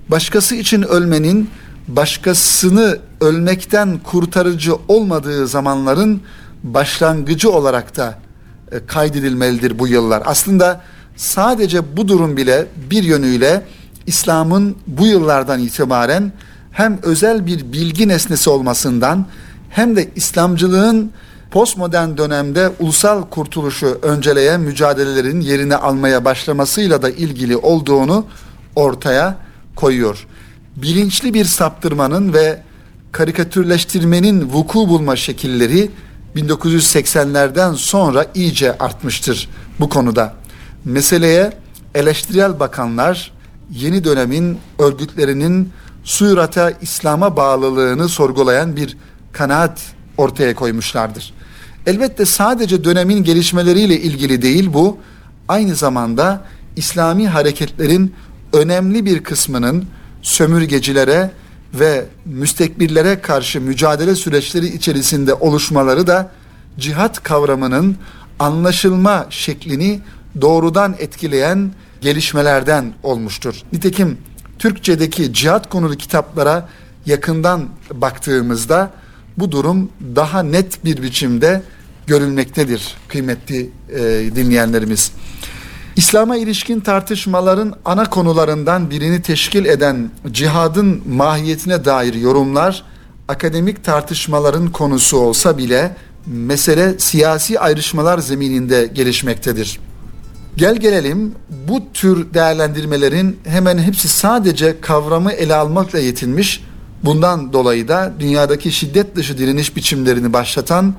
Başkası 0.10 0.56
için 0.56 0.82
ölmenin 0.82 1.50
başkasını 1.88 3.00
ölmekten 3.22 4.00
kurtarıcı 4.04 4.74
olmadığı 4.88 5.48
zamanların 5.48 6.22
başlangıcı 6.64 7.52
olarak 7.52 7.98
da 7.98 8.20
e, 8.72 8.86
kaydedilmelidir 8.86 9.80
bu 9.80 9.88
yıllar. 9.88 10.24
Aslında 10.26 10.82
sadece 11.16 11.98
bu 11.98 12.08
durum 12.08 12.38
bile 12.38 12.68
bir 12.90 13.04
yönüyle 13.04 13.66
İslam'ın 14.06 14.76
bu 14.88 15.08
yıllardan 15.08 15.60
itibaren 15.60 16.32
hem 16.72 17.00
özel 17.04 17.46
bir 17.46 17.74
bilgi 17.74 18.08
nesnesi 18.08 18.50
olmasından 18.50 19.26
hem 19.70 19.96
de 19.96 20.10
İslamcılığın 20.16 21.12
postmodern 21.52 22.18
dönemde 22.18 22.72
ulusal 22.80 23.24
kurtuluşu 23.24 24.00
önceleyen 24.02 24.62
mücadelelerin 24.62 25.42
yerini 25.42 25.76
almaya 25.76 26.26
başlamasıyla 26.26 27.02
da 27.02 27.10
ilgili 27.10 27.58
olduğunu 27.58 28.26
ortaya 28.76 29.38
koyuyor. 29.76 30.28
Bilinçli 30.76 31.34
bir 31.34 31.46
saptırmanın 31.46 32.34
ve 32.34 32.62
karikatürleştirmenin 33.12 34.50
vuku 34.54 34.90
bulma 34.90 35.16
şekilleri 35.16 35.92
1980'lerden 36.36 37.74
sonra 37.74 38.26
iyice 38.36 38.78
artmıştır 38.78 39.50
bu 39.80 39.90
konuda. 39.90 40.34
Meseleye 40.86 41.54
eleştirel 41.96 42.60
bakanlar 42.60 43.32
yeni 43.72 44.04
dönemin 44.04 44.60
örgütlerinin 44.80 45.70
surata 46.04 46.72
İslam'a 46.82 47.38
bağlılığını 47.38 48.10
sorgulayan 48.10 48.76
bir 48.76 48.98
kanaat 49.32 49.82
ortaya 50.18 50.56
koymuşlardır. 50.56 51.34
Elbette 51.86 52.26
sadece 52.26 52.84
dönemin 52.84 53.24
gelişmeleriyle 53.24 54.02
ilgili 54.02 54.42
değil 54.42 54.74
bu, 54.74 54.98
aynı 55.48 55.76
zamanda 55.76 56.46
İslami 56.76 57.28
hareketlerin 57.28 58.14
önemli 58.54 59.06
bir 59.06 59.24
kısmının 59.24 59.86
sömürgecilere 60.22 61.32
ve 61.74 62.06
müstekbirlere 62.26 63.22
karşı 63.22 63.62
mücadele 63.62 64.16
süreçleri 64.16 64.68
içerisinde 64.68 65.34
oluşmaları 65.34 66.08
da 66.08 66.32
cihat 66.80 67.24
kavramının 67.24 67.96
anlaşılma 68.40 69.28
şeklini 69.30 70.00
doğrudan 70.42 70.96
etkileyen 71.00 71.72
gelişmelerden 72.02 72.94
olmuştur. 73.04 73.56
Nitekim 73.74 74.18
Türkçedeki 74.60 75.34
cihat 75.34 75.70
konulu 75.70 75.96
kitaplara 75.96 76.70
yakından 77.06 77.70
baktığımızda 77.94 78.92
bu 79.38 79.52
durum 79.52 79.90
daha 80.16 80.44
net 80.44 80.86
bir 80.86 81.04
biçimde 81.04 81.62
görülmektedir 82.08 82.96
kıymetli 83.08 83.70
e, 83.90 84.00
dinleyenlerimiz. 84.36 85.12
İslam'a 85.96 86.38
ilişkin 86.38 86.80
tartışmaların 86.80 87.74
ana 87.86 88.10
konularından 88.10 88.90
birini 88.90 89.22
teşkil 89.22 89.66
eden 89.66 90.12
cihadın 90.32 91.02
mahiyetine 91.08 91.86
dair 91.86 92.14
yorumlar 92.14 92.84
akademik 93.28 93.84
tartışmaların 93.84 94.72
konusu 94.72 95.18
olsa 95.18 95.58
bile 95.58 95.96
mesele 96.26 97.00
siyasi 97.00 97.60
ayrışmalar 97.60 98.18
zemininde 98.18 98.90
gelişmektedir. 98.94 99.80
Gel 100.58 100.76
gelelim 100.76 101.36
bu 101.68 101.82
tür 101.94 102.34
değerlendirmelerin 102.34 103.40
hemen 103.44 103.78
hepsi 103.78 104.08
sadece 104.08 104.82
kavramı 104.82 105.32
ele 105.32 105.56
almakla 105.56 106.00
yetinmiş. 106.00 106.64
Bundan 107.04 107.54
dolayı 107.54 107.88
da 107.88 108.14
dünyadaki 108.20 108.72
şiddet 108.72 109.16
dışı 109.16 109.38
direniş 109.38 109.76
biçimlerini 109.76 110.34
başlatan 110.34 110.96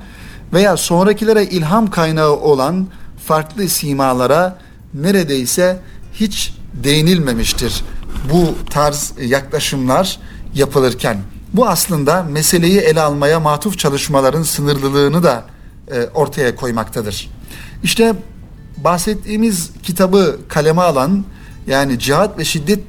veya 0.53 0.77
sonrakilere 0.77 1.45
ilham 1.45 1.89
kaynağı 1.89 2.31
olan 2.31 2.87
farklı 3.27 3.69
simalara 3.69 4.57
neredeyse 4.93 5.79
hiç 6.13 6.53
değinilmemiştir. 6.83 7.83
Bu 8.33 8.55
tarz 8.69 9.13
yaklaşımlar 9.21 10.19
yapılırken 10.55 11.17
bu 11.53 11.67
aslında 11.67 12.23
meseleyi 12.23 12.79
ele 12.79 13.01
almaya 13.01 13.39
matuf 13.39 13.79
çalışmaların 13.79 14.43
sınırlılığını 14.43 15.23
da 15.23 15.45
e, 15.91 16.03
ortaya 16.13 16.55
koymaktadır. 16.55 17.29
İşte 17.83 18.15
bahsettiğimiz 18.77 19.71
kitabı 19.83 20.39
kaleme 20.49 20.81
alan 20.81 21.25
yani 21.67 21.99
cihat 21.99 22.39
ve 22.39 22.45
şiddet 22.45 22.79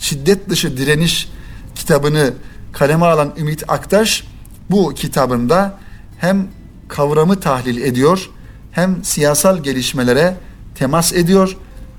şiddet 0.00 0.48
dışı 0.48 0.76
direniş 0.76 1.28
kitabını 1.74 2.32
kaleme 2.72 3.06
alan 3.06 3.32
Ümit 3.38 3.64
Aktaş 3.68 4.24
bu 4.70 4.94
kitabında 4.94 5.78
hem 6.18 6.48
kavramı 6.88 7.40
tahlil 7.40 7.82
ediyor 7.82 8.30
hem 8.72 9.04
siyasal 9.04 9.62
gelişmelere 9.62 10.36
temas 10.74 11.12
ediyor 11.12 11.56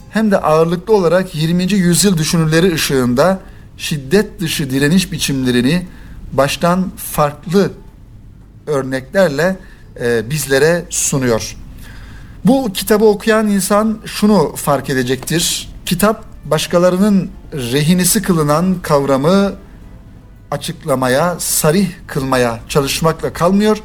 hem 0.09 0.31
de 0.31 0.37
ağırlıklı 0.37 0.95
olarak 0.95 1.35
20. 1.35 1.73
yüzyıl 1.73 2.17
düşünürleri 2.17 2.73
ışığında 2.73 3.39
şiddet 3.77 4.39
dışı 4.39 4.69
direniş 4.69 5.11
biçimlerini 5.11 5.87
baştan 6.33 6.91
farklı 6.97 7.71
örneklerle 8.67 9.57
e, 10.01 10.29
bizlere 10.29 10.85
sunuyor. 10.89 11.55
Bu 12.45 12.73
kitabı 12.73 13.05
okuyan 13.05 13.47
insan 13.47 13.99
şunu 14.05 14.55
fark 14.55 14.89
edecektir. 14.89 15.69
Kitap 15.85 16.25
başkalarının 16.45 17.29
rehinisi 17.53 18.21
kılınan 18.21 18.75
kavramı 18.81 19.53
açıklamaya, 20.51 21.39
sarih 21.39 21.89
kılmaya 22.07 22.59
çalışmakla 22.69 23.33
kalmıyor. 23.33 23.77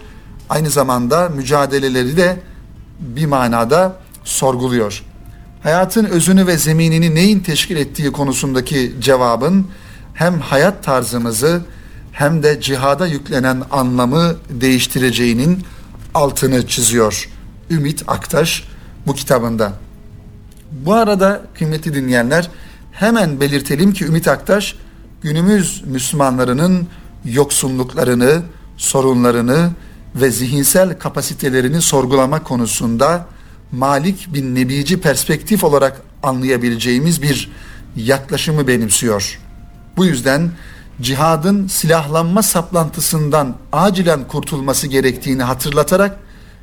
Aynı 0.49 0.71
zamanda 0.71 1.29
mücadeleleri 1.29 2.17
de 2.17 2.41
bir 3.01 3.27
manada 3.27 3.97
sorguluyor. 4.25 5.03
Hayatın 5.63 6.05
özünü 6.05 6.47
ve 6.47 6.59
zeminini 6.59 7.15
neyin 7.15 7.41
teşkil 7.41 7.77
ettiği 7.77 8.13
konusundaki 8.13 8.95
cevabın 9.01 9.67
hem 10.15 10.41
hayat 10.41 10.85
tarzımızı 10.85 11.63
hem 12.13 12.43
de 12.43 12.61
cihada 12.61 13.07
yüklenen 13.07 13.63
anlamı 13.71 14.37
değiştireceğinin 14.51 15.65
altını 16.15 16.67
çiziyor. 16.67 17.29
Ümit 17.71 18.03
Aktaş 18.07 18.65
bu 19.07 19.15
kitabında. 19.15 19.73
Bu 20.73 20.95
arada 20.95 21.43
kıymetli 21.59 21.95
dinleyenler 21.95 22.51
hemen 22.93 23.41
belirtelim 23.41 23.93
ki 23.93 24.05
Ümit 24.05 24.29
Aktaş 24.29 24.77
günümüz 25.27 25.83
Müslümanlarının 25.87 26.89
yoksunluklarını, 27.25 28.43
sorunlarını 28.77 29.71
ve 30.15 30.31
zihinsel 30.31 30.99
kapasitelerini 30.99 31.83
sorgulama 31.83 32.43
konusunda 32.43 33.27
Malik 33.73 34.35
bin 34.35 34.55
Nebici 34.55 35.01
perspektif 35.01 35.65
olarak 35.65 36.03
anlayabileceğimiz 36.23 37.23
bir 37.23 37.51
yaklaşımı 37.97 38.69
benimsiyor. 38.69 39.41
Bu 39.97 40.05
yüzden 40.07 40.51
cihadın 41.01 41.67
silahlanma 41.67 42.43
saplantısından 42.43 43.57
acilen 43.73 44.29
kurtulması 44.29 44.87
gerektiğini 44.87 45.43
hatırlatarak 45.43 46.19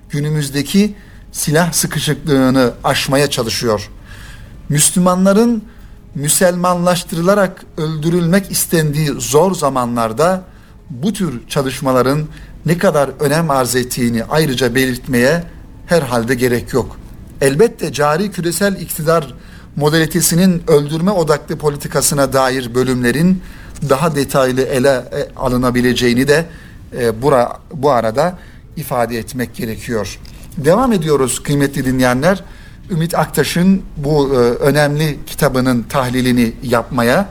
günümüzdeki 0.09 0.95
silah 1.31 1.73
sıkışıklığını 1.73 2.73
aşmaya 2.83 3.29
çalışıyor. 3.29 3.89
Müslümanların 4.69 5.63
Müselmanlaştırılarak 6.15 7.65
öldürülmek 7.77 8.51
istendiği 8.51 9.09
zor 9.09 9.55
zamanlarda 9.55 10.43
bu 10.89 11.13
tür 11.13 11.47
çalışmaların 11.47 12.27
ne 12.65 12.77
kadar 12.77 13.09
önem 13.19 13.51
arz 13.51 13.75
ettiğini 13.75 14.23
ayrıca 14.23 14.75
belirtmeye 14.75 15.43
herhalde 15.85 16.35
gerek 16.35 16.73
yok. 16.73 16.97
Elbette 17.41 17.93
cari 17.93 18.31
küresel 18.31 18.81
iktidar 18.81 19.33
modalitesinin 19.75 20.63
öldürme 20.67 21.11
odaklı 21.11 21.57
politikasına 21.57 22.33
dair 22.33 22.75
bölümlerin 22.75 23.41
daha 23.89 24.15
detaylı 24.15 24.61
ele 24.61 24.89
e, 24.89 25.35
alınabileceğini 25.35 26.27
de 26.27 26.45
e, 26.99 27.21
bura, 27.21 27.59
bu 27.73 27.91
arada 27.91 28.39
ifade 28.75 29.17
etmek 29.17 29.55
gerekiyor. 29.55 30.19
Devam 30.57 30.93
ediyoruz 30.93 31.43
kıymetli 31.43 31.85
dinleyenler. 31.85 32.43
Ümit 32.89 33.15
Aktaş'ın 33.15 33.81
bu 33.97 34.33
e, 34.33 34.37
önemli 34.37 35.19
kitabının 35.25 35.83
tahlilini 35.83 36.53
yapmaya 36.63 37.29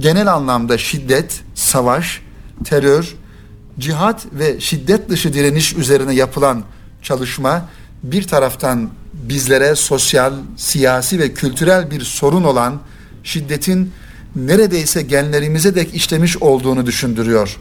genel 0.00 0.32
anlamda 0.32 0.78
şiddet, 0.78 1.40
savaş, 1.54 2.22
terör, 2.64 3.14
cihat 3.78 4.26
ve 4.32 4.60
şiddet 4.60 5.08
dışı 5.08 5.34
direniş 5.34 5.74
üzerine 5.74 6.14
yapılan 6.14 6.62
çalışma 7.02 7.68
bir 8.02 8.22
taraftan 8.22 8.90
bizlere 9.12 9.74
sosyal, 9.74 10.32
siyasi 10.56 11.18
ve 11.18 11.34
kültürel 11.34 11.90
bir 11.90 12.00
sorun 12.00 12.44
olan 12.44 12.80
şiddetin 13.24 13.92
neredeyse 14.36 15.02
genlerimize 15.02 15.74
dek 15.74 15.94
işlemiş 15.94 16.36
olduğunu 16.36 16.86
düşündürüyor. 16.86 17.56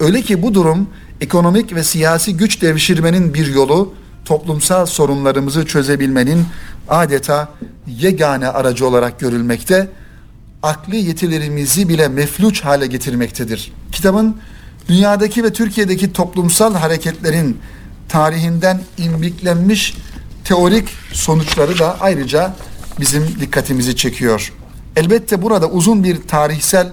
Öyle 0.00 0.22
ki 0.22 0.42
bu 0.42 0.54
durum 0.54 0.90
ekonomik 1.20 1.74
ve 1.74 1.84
siyasi 1.84 2.36
güç 2.36 2.62
devşirmenin 2.62 3.34
bir 3.34 3.46
yolu, 3.46 3.94
toplumsal 4.28 4.86
sorunlarımızı 4.86 5.66
çözebilmenin 5.66 6.46
adeta 6.88 7.48
yegane 7.86 8.48
aracı 8.48 8.86
olarak 8.86 9.20
görülmekte, 9.20 9.88
akli 10.62 10.96
yetilerimizi 10.96 11.88
bile 11.88 12.08
mefluç 12.08 12.64
hale 12.64 12.86
getirmektedir. 12.86 13.72
Kitabın 13.92 14.36
dünyadaki 14.88 15.44
ve 15.44 15.52
Türkiye'deki 15.52 16.12
toplumsal 16.12 16.74
hareketlerin 16.74 17.58
tarihinden 18.08 18.80
imbiklenmiş 18.98 19.94
teorik 20.44 20.88
sonuçları 21.12 21.78
da 21.78 22.00
ayrıca 22.00 22.54
bizim 23.00 23.40
dikkatimizi 23.40 23.96
çekiyor. 23.96 24.52
Elbette 24.96 25.42
burada 25.42 25.70
uzun 25.70 26.04
bir 26.04 26.22
tarihsel 26.22 26.88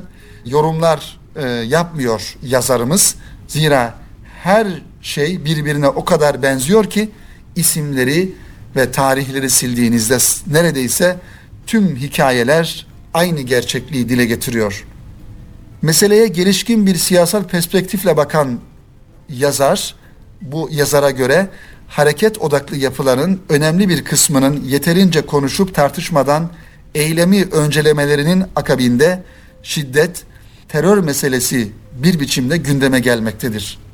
yorumlar 0.46 1.18
e, 1.36 1.48
yapmıyor 1.50 2.36
yazarımız. 2.44 3.16
Zira 3.48 3.94
her 4.44 4.68
şey 5.02 5.46
birbirine 5.46 5.88
o 5.88 6.06
kadar 6.06 6.42
benziyor 6.42 6.90
ki 6.90 7.10
isimleri 7.56 8.34
ve 8.76 8.92
tarihleri 8.92 9.50
sildiğinizde 9.50 10.18
neredeyse 10.54 11.18
tüm 11.68 11.96
hikayeler 11.96 12.88
aynı 13.14 13.42
gerçekliği 13.42 14.10
dile 14.10 14.26
getiriyor. 14.26 14.86
Meseleye 15.82 16.28
gelişkin 16.28 16.86
bir 16.86 16.96
siyasal 16.96 17.44
perspektifle 17.44 18.18
bakan 18.18 18.60
yazar 19.30 19.96
bu 20.42 20.70
yazara 20.72 21.12
göre 21.12 21.50
hareket 21.88 22.42
odaklı 22.42 22.78
yapıların 22.78 23.42
önemli 23.50 23.90
bir 23.90 24.04
kısmının 24.04 24.64
yeterince 24.64 25.22
konuşup 25.22 25.76
tartışmadan 25.76 26.50
eylemi 26.96 27.44
öncelemelerinin 27.44 28.44
akabinde 28.56 29.24
şiddet, 29.64 30.24
terör 30.68 30.98
meselesi 30.98 31.72
bir 32.04 32.20
biçimde 32.20 32.58
gündeme 32.58 33.00
gelmektedir. 33.00 33.85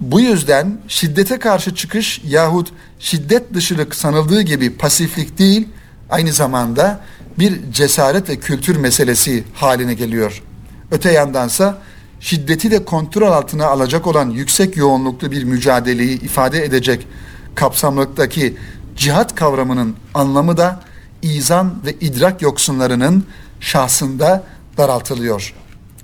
Bu 0.00 0.20
yüzden 0.20 0.78
şiddete 0.88 1.38
karşı 1.38 1.74
çıkış 1.74 2.20
yahut 2.24 2.72
şiddet 2.98 3.54
dışılık 3.54 3.94
sanıldığı 3.94 4.42
gibi 4.42 4.76
pasiflik 4.76 5.38
değil, 5.38 5.68
aynı 6.10 6.32
zamanda 6.32 7.00
bir 7.38 7.72
cesaret 7.72 8.28
ve 8.28 8.36
kültür 8.36 8.76
meselesi 8.76 9.44
haline 9.54 9.94
geliyor. 9.94 10.42
Öte 10.90 11.12
yandansa 11.12 11.78
şiddeti 12.20 12.70
de 12.70 12.84
kontrol 12.84 13.32
altına 13.32 13.66
alacak 13.66 14.06
olan 14.06 14.30
yüksek 14.30 14.76
yoğunluklu 14.76 15.30
bir 15.30 15.44
mücadeleyi 15.44 16.20
ifade 16.20 16.64
edecek 16.64 17.06
kapsamlıktaki 17.54 18.56
cihat 18.96 19.34
kavramının 19.34 19.96
anlamı 20.14 20.56
da 20.56 20.80
izan 21.22 21.74
ve 21.86 21.92
idrak 21.92 22.42
yoksunlarının 22.42 23.24
şahsında 23.60 24.44
daraltılıyor. 24.76 25.54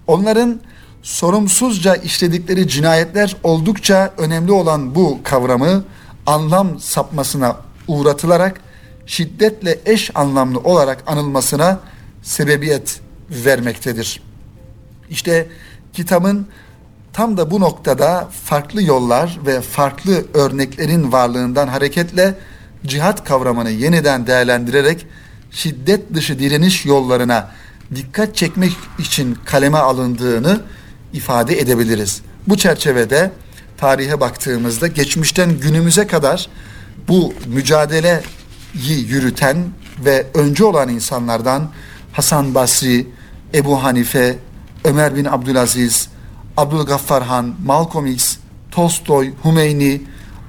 Onların 0.06 0.60
sorumsuzca 1.02 1.94
işledikleri 1.94 2.68
cinayetler 2.68 3.36
oldukça 3.42 4.14
önemli 4.18 4.52
olan 4.52 4.94
bu 4.94 5.20
kavramı 5.24 5.84
anlam 6.26 6.80
sapmasına 6.80 7.56
uğratılarak 7.88 8.60
şiddetle 9.06 9.78
eş 9.86 10.10
anlamlı 10.14 10.58
olarak 10.58 11.02
anılmasına 11.06 11.80
sebebiyet 12.22 13.00
vermektedir. 13.30 14.22
İşte 15.10 15.48
kitabın 15.92 16.46
tam 17.12 17.36
da 17.36 17.50
bu 17.50 17.60
noktada 17.60 18.28
farklı 18.44 18.82
yollar 18.82 19.38
ve 19.46 19.60
farklı 19.60 20.24
örneklerin 20.34 21.12
varlığından 21.12 21.68
hareketle 21.68 22.34
cihat 22.86 23.24
kavramını 23.24 23.70
yeniden 23.70 24.26
değerlendirerek 24.26 25.06
şiddet 25.50 26.14
dışı 26.14 26.38
direniş 26.38 26.86
yollarına 26.86 27.50
dikkat 27.94 28.36
çekmek 28.36 28.72
için 28.98 29.38
kaleme 29.44 29.78
alındığını 29.78 30.60
ifade 31.12 31.60
edebiliriz. 31.60 32.22
Bu 32.46 32.56
çerçevede 32.56 33.30
tarihe 33.76 34.20
baktığımızda 34.20 34.86
geçmişten 34.86 35.60
günümüze 35.60 36.06
kadar 36.06 36.48
bu 37.08 37.34
mücadeleyi 37.46 38.22
yürüten 39.08 39.56
ve 40.04 40.26
önce 40.34 40.64
olan 40.64 40.88
insanlardan 40.88 41.70
Hasan 42.12 42.54
Basri, 42.54 43.06
Ebu 43.54 43.82
Hanife, 43.82 44.38
Ömer 44.84 45.16
bin 45.16 45.24
Abdülaziz, 45.24 46.08
Abdülgaffar 46.56 47.22
Han, 47.22 47.54
Malcolm 47.64 48.06
X, 48.06 48.36
Tolstoy, 48.70 49.32
Hümeyni, 49.44 50.02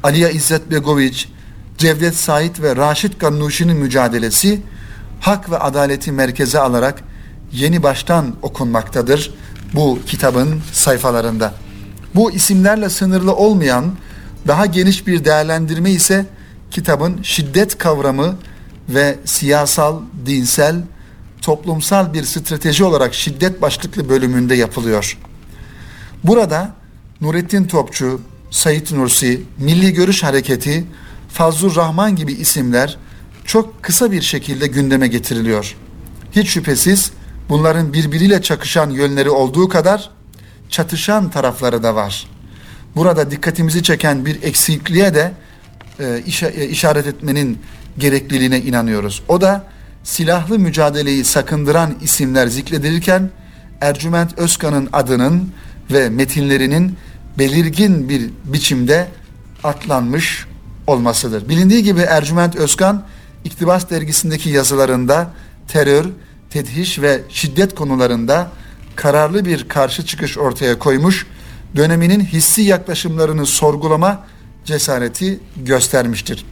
Aliya 0.03 0.29
İzzet 0.29 0.71
Begoviç, 0.71 1.29
Cevdet 1.77 2.15
Said 2.15 2.61
ve 2.61 2.75
Raşit 2.75 3.19
Gannuşi'nin 3.19 3.77
mücadelesi 3.77 4.61
hak 5.19 5.51
ve 5.51 5.57
adaleti 5.57 6.11
merkeze 6.11 6.59
alarak 6.59 7.03
yeni 7.51 7.83
baştan 7.83 8.35
okunmaktadır 8.41 9.33
bu 9.73 9.99
kitabın 10.07 10.61
sayfalarında. 10.71 11.53
Bu 12.15 12.31
isimlerle 12.31 12.89
sınırlı 12.89 13.35
olmayan 13.35 13.95
daha 14.47 14.65
geniş 14.65 15.07
bir 15.07 15.25
değerlendirme 15.25 15.91
ise 15.91 16.25
kitabın 16.71 17.19
şiddet 17.23 17.77
kavramı 17.77 18.37
ve 18.89 19.19
siyasal, 19.25 20.01
dinsel, 20.25 20.75
toplumsal 21.41 22.13
bir 22.13 22.23
strateji 22.23 22.83
olarak 22.83 23.13
şiddet 23.13 23.61
başlıklı 23.61 24.09
bölümünde 24.09 24.55
yapılıyor. 24.55 25.17
Burada 26.23 26.73
Nurettin 27.21 27.67
Topçu, 27.67 28.21
Sayit 28.51 28.91
Nursi, 28.91 29.41
Milli 29.57 29.93
Görüş 29.93 30.23
Hareketi, 30.23 30.85
Fazlur 31.29 31.75
Rahman 31.75 32.15
gibi 32.15 32.33
isimler 32.33 32.97
çok 33.45 33.83
kısa 33.83 34.11
bir 34.11 34.21
şekilde 34.21 34.67
gündeme 34.67 35.07
getiriliyor. 35.07 35.75
Hiç 36.31 36.49
şüphesiz 36.49 37.11
bunların 37.49 37.93
birbiriyle 37.93 38.41
çakışan 38.41 38.89
yönleri 38.89 39.29
olduğu 39.29 39.69
kadar 39.69 40.09
çatışan 40.69 41.29
tarafları 41.29 41.83
da 41.83 41.95
var. 41.95 42.27
Burada 42.95 43.31
dikkatimizi 43.31 43.83
çeken 43.83 44.25
bir 44.25 44.43
eksikliğe 44.43 45.13
de 45.13 45.33
e, 45.99 46.23
e, 46.55 46.67
işaret 46.67 47.07
etmenin 47.07 47.59
gerekliliğine 47.97 48.61
inanıyoruz. 48.61 49.23
O 49.27 49.41
da 49.41 49.63
silahlı 50.03 50.59
mücadeleyi 50.59 51.23
sakındıran 51.23 51.95
isimler 52.01 52.47
zikredilirken 52.47 53.29
Ercüment 53.81 54.37
Özkan'ın 54.39 54.89
adının 54.93 55.49
ve 55.91 56.09
metinlerinin 56.09 56.97
belirgin 57.37 58.09
bir 58.09 58.29
biçimde 58.45 59.07
atlanmış 59.63 60.45
olmasıdır. 60.87 61.49
Bilindiği 61.49 61.83
gibi 61.83 62.01
Ercüment 62.01 62.55
Özkan 62.55 63.05
İktibas 63.45 63.89
dergisindeki 63.89 64.49
yazılarında 64.49 65.31
terör, 65.67 66.05
tedhiş 66.53 66.99
ve 66.99 67.21
şiddet 67.29 67.75
konularında 67.75 68.51
kararlı 68.95 69.45
bir 69.45 69.67
karşı 69.67 70.05
çıkış 70.05 70.37
ortaya 70.37 70.79
koymuş, 70.79 71.27
döneminin 71.75 72.19
hissi 72.19 72.61
yaklaşımlarını 72.61 73.45
sorgulama 73.45 74.25
cesareti 74.65 75.39
göstermiştir. 75.57 76.45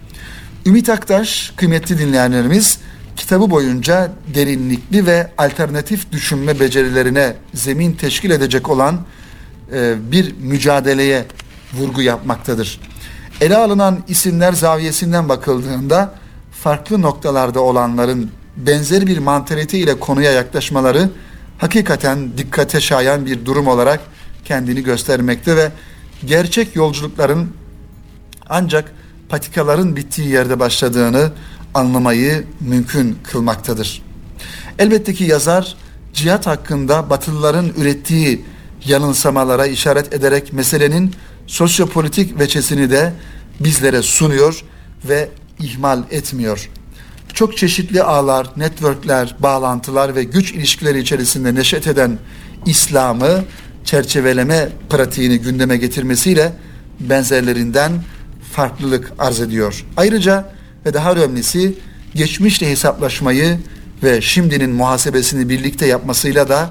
Ümit 0.66 0.90
Aktaş, 0.90 1.54
kıymetli 1.56 1.98
dinleyenlerimiz, 1.98 2.80
kitabı 3.16 3.52
boyunca 3.52 4.12
derinlikli 4.36 5.06
ve 5.06 5.32
alternatif 5.38 6.12
düşünme 6.12 6.60
becerilerine 6.60 7.34
zemin 7.54 7.94
teşkil 7.94 8.32
edecek 8.32 8.70
olan 8.70 9.00
e, 9.74 9.96
bir 10.12 10.36
mücadeleye 10.40 11.26
vurgu 11.74 12.02
yapmaktadır. 12.02 12.80
Ele 13.42 13.58
alınan 13.58 14.04
isimler 14.08 14.54
zaviyesinden 14.54 15.30
bakıldığında 15.30 16.16
farklı 16.52 17.02
noktalarda 17.02 17.62
olanların 17.62 18.32
benzer 18.58 19.08
bir 19.08 19.18
mantalite 19.18 19.80
ile 19.80 20.00
konuya 20.00 20.32
yaklaşmaları 20.32 21.10
hakikaten 21.58 22.38
dikkate 22.38 22.82
şayan 22.82 23.26
bir 23.26 23.46
durum 23.46 23.68
olarak 23.68 24.00
kendini 24.46 24.84
göstermekte 24.84 25.56
ve 25.56 25.72
gerçek 26.26 26.76
yolculukların 26.76 27.50
ancak 28.50 28.94
patikaların 29.30 29.96
bittiği 29.96 30.28
yerde 30.28 30.60
başladığını 30.60 31.32
anlamayı 31.74 32.44
mümkün 32.60 33.18
kılmaktadır. 33.24 34.02
Elbette 34.80 35.14
ki 35.14 35.24
yazar 35.24 35.76
cihat 36.14 36.48
hakkında 36.48 37.10
Batılıların 37.10 37.72
ürettiği 37.78 38.46
yanılsamalara 38.86 39.66
işaret 39.66 40.14
ederek 40.14 40.54
meselenin 40.54 41.16
sosyopolitik 41.48 42.40
veçesini 42.40 42.92
de 42.92 43.14
bizlere 43.60 44.02
sunuyor 44.02 44.64
ve 45.10 45.30
ihmal 45.60 46.04
etmiyor. 46.12 46.70
Çok 47.34 47.58
çeşitli 47.58 48.04
ağlar, 48.04 48.48
networkler, 48.58 49.36
bağlantılar 49.39 50.15
ve 50.15 50.24
güç 50.24 50.52
ilişkileri 50.52 51.00
içerisinde 51.00 51.56
neşet 51.56 51.88
eden 51.88 52.17
İslam'ı 52.65 53.44
çerçeveleme 53.86 54.70
pratiğini 54.89 55.39
gündeme 55.39 55.78
getirmesiyle 55.78 56.54
benzerlerinden 57.00 57.91
farklılık 58.54 59.12
arz 59.20 59.39
ediyor. 59.39 59.86
Ayrıca 59.98 60.54
ve 60.86 60.94
daha 60.94 61.12
önemlisi 61.12 61.74
geçmişle 62.15 62.70
hesaplaşmayı 62.72 63.60
ve 64.04 64.22
şimdinin 64.22 64.70
muhasebesini 64.70 65.50
birlikte 65.50 65.86
yapmasıyla 65.86 66.50
da 66.50 66.70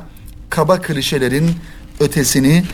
kaba 0.51 0.81
klişelerin 0.81 1.51
ötesini 2.01 2.65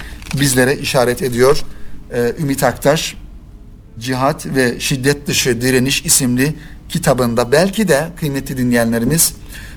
bizlere 0.40 0.76
işaret 0.76 1.22
ediyor. 1.22 1.64
Ee, 2.12 2.32
Ümit 2.38 2.62
Aktaş 2.64 3.16
Cihat 3.98 4.46
ve 4.46 4.80
Şiddet 4.80 5.26
Dışı 5.26 5.60
Direniş 5.60 6.04
isimli 6.04 6.54
kitabında 6.88 7.52
belki 7.52 7.88
de 7.88 8.08
kıymetli 8.16 8.56
dinleyenlerimiz 8.56 9.34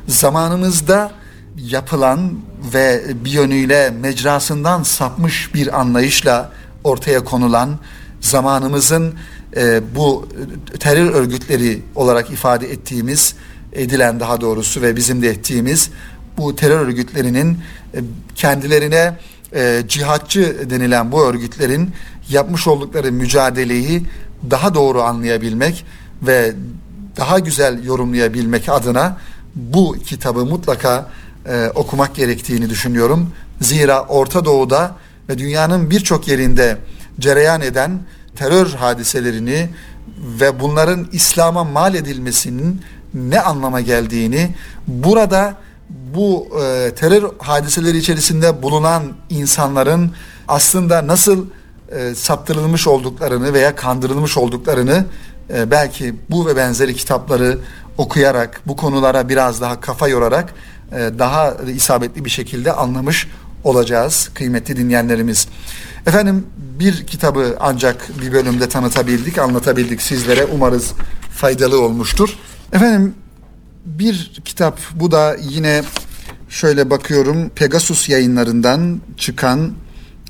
zamanımızda 0.08 1.12
yapılan 1.58 2.40
ve 2.74 3.04
bir 3.26 3.32
yönüyle 3.32 3.90
mecrasından 3.90 4.84
sapmış 4.84 5.54
bir 5.54 5.80
anlayışla 5.80 6.52
ortaya 6.84 7.24
konulan 7.24 7.80
zamanımızın 8.22 9.14
e, 9.56 9.82
bu 9.96 10.28
terör 10.80 11.14
örgütleri 11.14 11.82
olarak 11.96 12.32
ifade 12.32 12.72
ettiğimiz 12.72 13.36
edilen 13.74 14.20
daha 14.20 14.42
doğrusu 14.42 14.82
ve 14.82 14.96
bizim 14.96 15.22
de 15.22 15.30
ettiğimiz 15.30 15.90
bu 16.38 16.56
terör 16.56 16.80
örgütlerinin 16.80 17.58
e, 17.94 18.00
kendilerine 18.36 19.18
e, 19.56 19.84
cihatçı 19.88 20.70
denilen 20.70 21.12
bu 21.12 21.26
örgütlerin 21.26 21.92
yapmış 22.30 22.68
oldukları 22.68 23.12
mücadeleyi 23.12 24.04
daha 24.52 24.74
doğru 24.74 25.02
anlayabilmek 25.02 25.86
ve 26.22 26.54
daha 27.18 27.40
güzel 27.40 27.84
yorumlayabilmek 27.84 28.70
adına 28.70 29.18
bu 29.56 29.96
kitabı 30.06 30.46
mutlaka 30.46 31.10
e, 31.46 31.68
okumak 31.76 32.16
gerektiğini 32.16 32.70
düşünüyorum. 32.70 33.30
Zira 33.62 34.04
Orta 34.04 34.46
Doğu'da 34.46 34.96
ve 35.30 35.38
dünyanın 35.38 35.90
birçok 35.90 36.28
yerinde 36.28 36.78
cereyan 37.20 37.62
eden 37.62 38.00
terör 38.36 38.68
hadiselerini 38.68 39.70
ve 40.40 40.60
bunların 40.60 41.08
İslam'a 41.12 41.64
mal 41.64 41.96
edilmesinin 41.96 42.82
ne 43.14 43.42
anlama 43.42 43.82
geldiğini 43.82 44.56
burada 44.88 45.56
bu 45.90 46.48
e, 46.64 46.92
terör 46.96 47.24
hadiseleri 47.38 47.98
içerisinde 47.98 48.64
bulunan 48.64 49.04
insanların 49.30 50.12
aslında 50.48 51.08
nasıl 51.08 51.46
e, 51.92 52.16
saptırılmış 52.16 52.88
olduklarını 52.88 53.54
veya 53.54 53.76
kandırılmış 53.76 54.38
olduklarını 54.38 55.06
e, 55.54 55.72
belki 55.72 56.16
bu 56.30 56.48
ve 56.48 56.56
benzeri 56.56 56.96
kitapları 56.96 57.58
okuyarak 57.98 58.62
bu 58.66 58.76
konulara 58.76 59.30
biraz 59.30 59.62
daha 59.62 59.82
kafa 59.82 60.08
yorarak 60.08 60.54
e, 60.92 60.98
daha 61.20 61.54
isabetli 61.76 62.26
bir 62.26 62.30
şekilde 62.30 62.74
anlamış 62.74 63.28
olacağız 63.64 64.30
kıymetli 64.34 64.78
dinleyenlerimiz. 64.78 65.48
Efendim 66.08 66.46
bir 66.58 67.08
kitabı 67.08 67.58
ancak 67.60 68.22
bir 68.22 68.32
bölümde 68.32 68.70
tanıtabildik, 68.70 69.38
anlatabildik 69.38 70.02
sizlere. 70.02 70.46
Umarız 70.46 70.92
faydalı 71.36 71.82
olmuştur. 71.82 72.30
Efendim 72.74 73.16
bir 73.86 74.42
kitap 74.46 74.80
bu 74.94 75.12
da 75.12 75.36
yine 75.42 75.84
şöyle 76.50 76.90
bakıyorum 76.90 77.50
Pegasus 77.50 78.10
yayınlarından 78.10 79.02
çıkan 79.18 79.72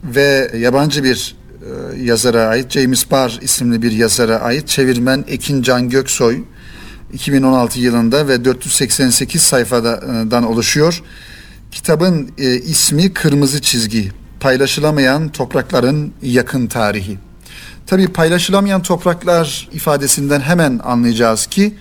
ve 0.04 0.52
yabancı 0.58 1.04
bir 1.04 1.39
e, 1.62 2.02
yazara 2.04 2.48
ait 2.48 2.72
James 2.72 3.12
Barr 3.12 3.40
isimli 3.42 3.82
bir 3.82 3.92
yazara 3.92 4.40
ait 4.40 4.68
çevirmen 4.68 5.26
Ekin 5.28 5.62
Can 5.62 5.90
Göksoy 5.90 6.44
2016 7.14 7.80
yılında 7.80 8.28
ve 8.28 8.46
488 8.46 9.42
sayfadan 9.42 10.44
oluşuyor. 10.44 11.04
Kitabın 11.72 12.32
e, 12.38 12.56
ismi 12.56 13.14
Kırmızı 13.14 13.62
Çizgi. 13.62 14.12
Paylaşılamayan 14.40 15.30
toprakların 15.30 16.14
yakın 16.22 16.68
tarihi. 16.68 17.18
Tabi 17.88 18.08
paylaşılamayan 18.08 18.82
topraklar 18.82 19.70
ifadesinden 19.74 20.42
hemen 20.42 20.80
anlayacağız 20.84 21.46
ki 21.46 21.76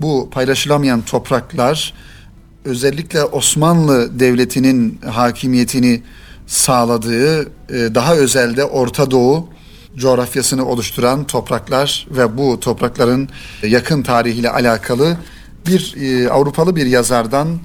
bu 0.00 0.28
paylaşılamayan 0.30 1.02
topraklar 1.02 1.94
özellikle 2.64 3.24
Osmanlı 3.24 4.20
Devleti'nin 4.20 5.00
hakimiyetini 5.10 6.02
sağladığı 6.48 7.42
e, 7.42 7.94
daha 7.94 8.14
özelde 8.14 8.64
Orta 8.64 9.10
Doğu 9.10 9.48
coğrafyasını 9.96 10.66
oluşturan 10.66 11.24
topraklar 11.24 12.06
ve 12.10 12.38
bu 12.38 12.60
toprakların 12.60 13.28
yakın 13.62 14.02
tarihiyle 14.02 14.50
alakalı 14.50 15.16
bir 15.66 15.94
e, 16.00 16.30
Avrupalı 16.30 16.76
bir 16.76 16.86
yazardan 16.86 17.58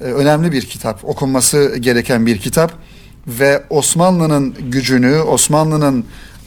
e, 0.00 0.04
önemli 0.04 0.52
bir 0.52 0.62
kitap, 0.62 1.04
okunması 1.04 1.76
gereken 1.76 2.26
bir 2.26 2.38
kitap 2.38 2.72
ve 3.26 3.64
Osmanlı'nın 3.70 4.54
gücünü, 4.70 5.20
Osmanlı'nın 5.20 6.04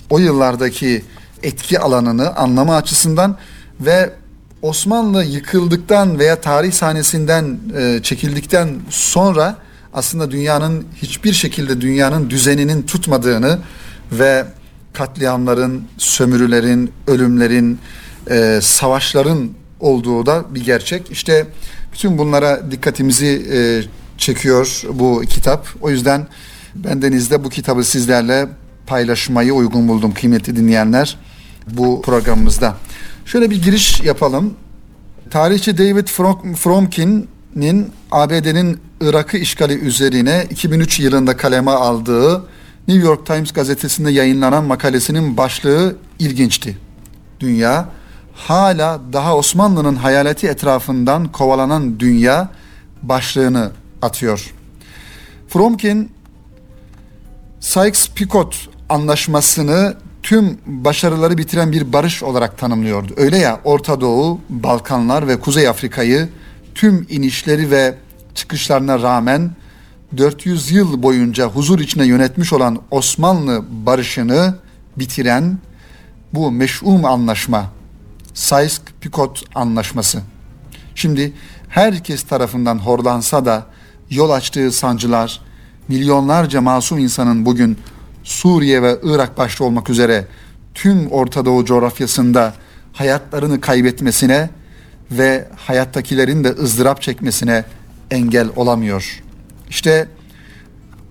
o 0.09 0.19
yıllardaki 0.19 1.03
etki 1.43 1.79
alanını 1.79 2.35
anlama 2.35 2.75
açısından 2.75 3.37
ve 3.79 4.13
Osmanlı 4.61 5.23
yıkıldıktan 5.23 6.19
veya 6.19 6.41
tarih 6.41 6.71
sahnesinden 6.71 7.59
çekildikten 8.03 8.69
sonra 8.89 9.55
aslında 9.93 10.31
dünyanın 10.31 10.85
hiçbir 10.95 11.33
şekilde 11.33 11.81
dünyanın 11.81 12.29
düzeninin 12.29 12.81
tutmadığını 12.81 13.59
ve 14.11 14.45
katliamların, 14.93 15.83
sömürülerin, 15.97 16.91
ölümlerin, 17.07 17.79
e, 18.29 18.59
savaşların 18.61 19.49
olduğu 19.79 20.25
da 20.25 20.55
bir 20.55 20.65
gerçek. 20.65 21.11
İşte 21.11 21.47
bütün 21.93 22.17
bunlara 22.17 22.71
dikkatimizi 22.71 23.47
e, 23.51 23.57
çekiyor 24.17 24.81
bu 24.93 25.21
kitap. 25.29 25.67
O 25.81 25.89
yüzden 25.89 26.27
bendenizde 26.75 27.43
bu 27.43 27.49
kitabı 27.49 27.83
sizlerle 27.83 28.47
paylaşmayı 28.87 29.53
uygun 29.53 29.87
buldum 29.87 30.13
kıymetli 30.13 30.55
dinleyenler 30.55 31.17
bu 31.67 32.01
programımızda. 32.01 32.77
Şöyle 33.25 33.49
bir 33.49 33.61
giriş 33.61 34.01
yapalım. 34.01 34.53
Tarihçi 35.29 35.77
David 35.77 36.07
Fromkin'in 37.53 37.91
ABD'nin 38.11 38.79
Irak'ı 39.01 39.37
işgali 39.37 39.73
üzerine 39.73 40.47
2003 40.49 40.99
yılında 40.99 41.37
kaleme 41.37 41.71
aldığı 41.71 42.45
New 42.87 43.07
York 43.07 43.25
Times 43.25 43.51
gazetesinde 43.51 44.11
yayınlanan 44.11 44.63
makalesinin 44.63 45.37
başlığı 45.37 45.95
ilginçti. 46.19 46.77
Dünya 47.39 47.89
hala 48.33 48.99
daha 49.13 49.35
Osmanlı'nın 49.35 49.95
hayaleti 49.95 50.47
etrafından 50.47 51.31
kovalanan 51.31 51.99
dünya 51.99 52.49
başlığını 53.01 53.71
atıyor. 54.01 54.53
Fromkin 55.47 56.11
Sykes-Picot 57.59 58.55
anlaşmasını 58.89 59.93
tüm 60.23 60.57
başarıları 60.65 61.37
bitiren 61.37 61.71
bir 61.71 61.93
barış 61.93 62.23
olarak 62.23 62.57
tanımlıyordu. 62.57 63.13
Öyle 63.17 63.37
ya 63.37 63.59
Orta 63.63 64.01
Doğu, 64.01 64.39
Balkanlar 64.49 65.27
ve 65.27 65.39
Kuzey 65.39 65.67
Afrika'yı 65.67 66.29
tüm 66.75 67.05
inişleri 67.09 67.71
ve 67.71 67.95
çıkışlarına 68.35 69.01
rağmen 69.01 69.51
400 70.17 70.71
yıl 70.71 71.03
boyunca 71.03 71.45
huzur 71.45 71.79
içine 71.79 72.05
yönetmiş 72.05 72.53
olan 72.53 72.81
Osmanlı 72.91 73.63
barışını 73.85 74.55
bitiren 74.97 75.57
bu 76.33 76.51
meş'um 76.51 77.05
anlaşma, 77.05 77.71
Sykes-Picot 78.33 79.43
anlaşması. 79.55 80.21
Şimdi 80.95 81.33
herkes 81.69 82.23
tarafından 82.23 82.77
horlansa 82.77 83.45
da 83.45 83.65
yol 84.09 84.29
açtığı 84.29 84.71
sancılar, 84.71 85.41
milyonlarca 85.87 86.61
masum 86.61 86.99
insanın 86.99 87.45
bugün 87.45 87.77
Suriye 88.23 88.81
ve 88.81 88.99
Irak 89.03 89.37
başta 89.37 89.63
olmak 89.63 89.89
üzere 89.89 90.27
tüm 90.73 91.07
Orta 91.07 91.45
Doğu 91.45 91.65
coğrafyasında 91.65 92.53
hayatlarını 92.93 93.61
kaybetmesine 93.61 94.49
ve 95.11 95.47
hayattakilerin 95.55 96.43
de 96.43 96.49
ızdırap 96.49 97.01
çekmesine 97.01 97.65
engel 98.11 98.49
olamıyor. 98.55 99.23
İşte 99.69 100.07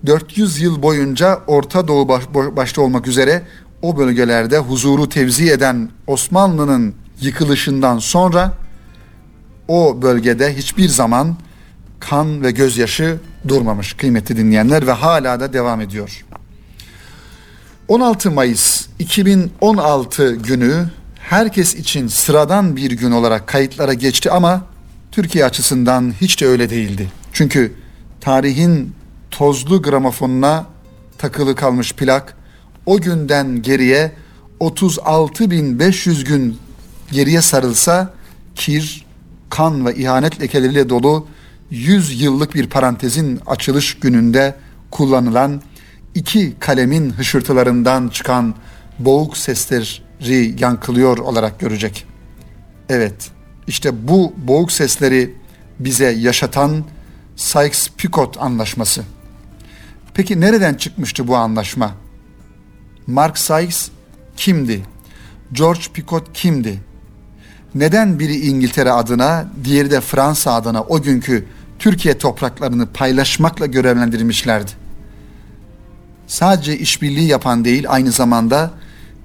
400 0.05 0.61
yıl 0.61 0.81
boyunca 0.81 1.39
Orta 1.47 1.87
Doğu 1.87 2.07
baş, 2.07 2.23
başta 2.33 2.81
olmak 2.81 3.07
üzere 3.07 3.43
o 3.81 3.97
bölgelerde 3.97 4.57
huzuru 4.57 5.09
tevzi 5.09 5.51
eden 5.51 5.89
Osmanlı'nın 6.07 6.95
yıkılışından 7.21 7.99
sonra 7.99 8.53
o 9.67 10.01
bölgede 10.01 10.57
hiçbir 10.57 10.87
zaman 10.87 11.35
kan 11.99 12.43
ve 12.43 12.51
gözyaşı 12.51 13.19
durmamış 13.47 13.93
kıymetli 13.93 14.37
dinleyenler 14.37 14.87
ve 14.87 14.91
hala 14.91 15.39
da 15.39 15.53
devam 15.53 15.81
ediyor. 15.81 16.25
16 17.87 18.31
Mayıs 18.31 18.87
2016 18.99 20.35
günü 20.35 20.89
herkes 21.29 21.75
için 21.75 22.07
sıradan 22.07 22.75
bir 22.75 22.91
gün 22.91 23.11
olarak 23.11 23.47
kayıtlara 23.47 23.93
geçti 23.93 24.31
ama 24.31 24.65
Türkiye 25.11 25.45
açısından 25.45 26.13
hiç 26.21 26.41
de 26.41 26.47
öyle 26.47 26.69
değildi. 26.69 27.11
Çünkü 27.33 27.73
tarihin 28.21 28.93
tozlu 29.31 29.81
gramofonuna 29.81 30.65
takılı 31.17 31.55
kalmış 31.55 31.93
plak 31.93 32.37
o 32.85 33.01
günden 33.01 33.61
geriye 33.61 34.11
36.500 34.59 36.25
gün 36.25 36.57
geriye 37.11 37.41
sarılsa 37.41 38.13
kir, 38.55 39.05
kan 39.49 39.85
ve 39.85 39.95
ihanet 39.95 40.41
lekeleriyle 40.41 40.89
dolu 40.89 41.27
100 41.71 42.21
yıllık 42.21 42.55
bir 42.55 42.69
parantezin 42.69 43.39
açılış 43.47 43.99
gününde 43.99 44.55
kullanılan 44.91 45.61
iki 46.15 46.53
kalemin 46.59 47.09
hışırtılarından 47.09 48.09
çıkan 48.09 48.55
boğuk 48.99 49.37
sesleri 49.37 50.08
yankılıyor 50.59 51.17
olarak 51.17 51.59
görecek. 51.59 52.05
Evet, 52.89 53.31
işte 53.67 54.07
bu 54.07 54.33
boğuk 54.37 54.71
sesleri 54.71 55.35
bize 55.79 56.11
yaşatan 56.11 56.83
Sykes-Picot 57.37 58.39
anlaşması. 58.39 59.03
Peki 60.13 60.41
nereden 60.41 60.73
çıkmıştı 60.73 61.27
bu 61.27 61.35
anlaşma? 61.35 61.91
Mark 63.07 63.37
Sykes 63.37 63.89
kimdi? 64.37 64.83
George 65.53 65.81
Picot 65.93 66.33
kimdi? 66.33 66.79
Neden 67.75 68.19
biri 68.19 68.35
İngiltere 68.35 68.91
adına, 68.91 69.47
diğeri 69.63 69.91
de 69.91 70.01
Fransa 70.01 70.53
adına 70.53 70.81
o 70.81 71.01
günkü 71.01 71.45
Türkiye 71.79 72.17
topraklarını 72.17 72.87
paylaşmakla 72.87 73.65
görevlendirilmişlerdi? 73.65 74.71
Sadece 76.27 76.77
işbirliği 76.77 77.27
yapan 77.27 77.65
değil, 77.65 77.85
aynı 77.87 78.11
zamanda 78.11 78.71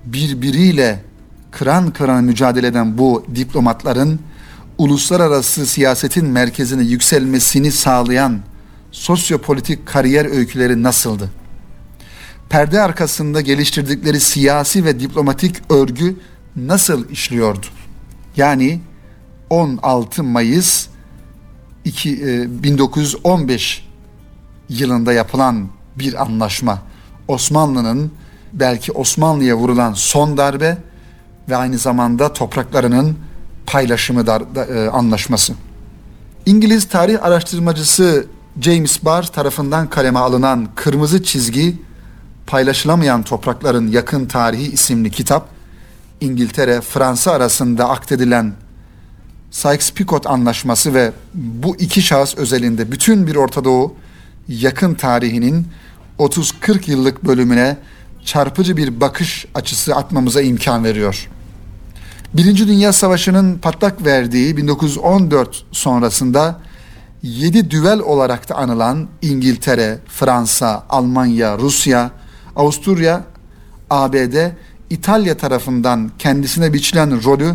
birbiriyle 0.07 1.05
kıran 1.51 1.91
kıran 1.91 2.25
mücadele 2.25 2.67
eden 2.67 2.99
bu 2.99 3.27
diplomatların 3.35 4.21
uluslararası 4.79 5.67
siyasetin 5.67 6.27
merkezine 6.27 6.83
yükselmesini 6.83 7.73
sağlayan 7.73 8.41
sosyopolitik 8.93 9.87
kariyer 9.87 10.25
öyküleri 10.25 10.83
nasıldı? 10.83 11.31
Perde 12.49 12.81
arkasında 12.81 13.41
geliştirdikleri 13.41 14.21
siyasi 14.21 14.85
ve 14.85 15.01
diplomatik 15.01 15.73
örgü 15.73 16.17
nasıl 16.57 17.11
işliyordu? 17.11 17.67
Yani 18.37 18.81
16 19.51 20.23
Mayıs 20.23 20.87
1915 21.85 23.79
e, 23.79 23.83
yılında 24.75 25.13
yapılan 25.13 25.69
bir 25.99 26.23
anlaşma. 26.23 26.83
Osmanlı'nın 27.29 28.13
belki 28.55 28.93
Osmanlı'ya 28.93 29.57
vurulan 29.57 29.93
son 29.93 30.37
darbe 30.37 30.79
ve 31.49 31.57
aynı 31.57 31.79
zamanda 31.79 32.33
topraklarının 32.33 33.17
paylaşımı 33.67 34.27
dar, 34.27 34.55
da, 34.55 34.65
e, 34.65 34.89
anlaşması. 34.89 35.55
İngiliz 36.47 36.89
tarih 36.89 37.25
araştırmacısı 37.25 38.27
James 38.61 39.05
Barr 39.05 39.23
tarafından 39.23 39.91
kaleme 39.91 40.19
alınan 40.19 40.69
Kırmızı 40.75 41.23
Çizgi 41.23 41.79
Paylaşılamayan 42.47 43.23
Toprakların 43.23 43.89
Yakın 43.89 44.27
Tarihi 44.27 44.73
isimli 44.73 45.11
kitap 45.11 45.49
İngiltere, 46.21 46.81
Fransa 46.81 47.33
arasında 47.33 47.89
akdedilen 47.91 48.53
Sykes-Picot 49.51 50.29
anlaşması 50.29 50.95
ve 50.95 51.13
bu 51.35 51.77
iki 51.77 52.03
şahıs 52.03 52.37
özelinde 52.37 52.93
bütün 52.93 53.27
bir 53.27 53.37
Orta 53.37 53.65
Doğu 53.65 53.95
yakın 54.49 54.95
tarihinin 54.95 55.67
30-40 56.19 56.91
yıllık 56.91 57.25
bölümüne 57.25 57.77
çarpıcı 58.25 58.77
bir 58.77 59.01
bakış 59.01 59.47
açısı 59.55 59.95
atmamıza 59.97 60.43
imkan 60.43 60.85
veriyor. 60.85 61.29
Birinci 62.35 62.69
Dünya 62.69 62.93
Savaşı'nın 62.93 63.59
patlak 63.59 64.05
verdiği 64.05 64.57
1914 64.57 65.65
sonrasında 65.73 66.61
7 67.23 67.71
düvel 67.71 68.01
olarak 68.01 68.49
da 68.49 68.55
anılan 68.55 69.09
İngiltere, 69.23 69.99
Fransa, 70.09 70.85
Almanya, 70.91 71.59
Rusya, 71.59 72.11
Avusturya, 72.57 73.25
ABD, 73.91 74.51
İtalya 74.91 75.37
tarafından 75.37 76.11
kendisine 76.19 76.73
biçilen 76.73 77.25
rolü 77.25 77.55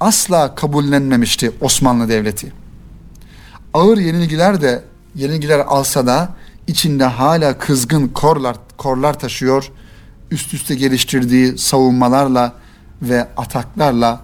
asla 0.00 0.54
kabullenmemişti 0.54 1.52
Osmanlı 1.60 2.08
Devleti. 2.08 2.52
Ağır 3.74 3.98
yenilgiler 3.98 4.60
de 4.60 4.84
yenilgiler 5.14 5.58
alsa 5.58 6.06
da 6.06 6.28
içinde 6.66 7.04
hala 7.04 7.58
kızgın 7.58 8.08
korlar, 8.08 8.56
korlar 8.76 9.18
taşıyor, 9.18 9.70
üst 10.30 10.54
üste 10.54 10.74
geliştirdiği 10.74 11.58
savunmalarla 11.58 12.52
ve 13.02 13.28
ataklarla 13.36 14.22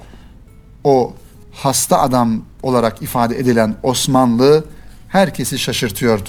o 0.84 1.14
hasta 1.52 2.00
adam 2.00 2.42
olarak 2.62 3.02
ifade 3.02 3.38
edilen 3.38 3.76
Osmanlı 3.82 4.64
herkesi 5.08 5.58
şaşırtıyordu. 5.58 6.28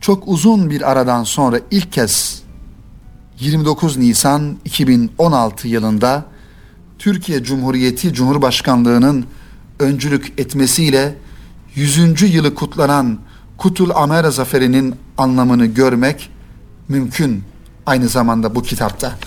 Çok 0.00 0.28
uzun 0.28 0.70
bir 0.70 0.90
aradan 0.90 1.24
sonra 1.24 1.60
ilk 1.70 1.92
kez 1.92 2.42
29 3.40 3.96
Nisan 3.96 4.56
2016 4.64 5.68
yılında 5.68 6.24
Türkiye 6.98 7.42
Cumhuriyeti 7.42 8.12
Cumhurbaşkanlığının 8.12 9.26
öncülük 9.78 10.40
etmesiyle 10.40 11.14
100. 11.74 12.34
yılı 12.34 12.54
kutlanan 12.54 13.18
Kutul 13.58 13.90
Amera 13.90 14.30
Zaferi'nin 14.30 14.94
anlamını 15.18 15.66
görmek 15.66 16.30
mümkün 16.88 17.44
aynı 17.88 18.08
zamanda 18.08 18.54
bu 18.54 18.62
kitapta. 18.62 19.18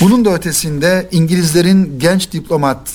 Bunun 0.00 0.24
da 0.24 0.34
ötesinde 0.34 1.08
İngilizlerin 1.12 1.98
genç 1.98 2.32
diplomat 2.32 2.90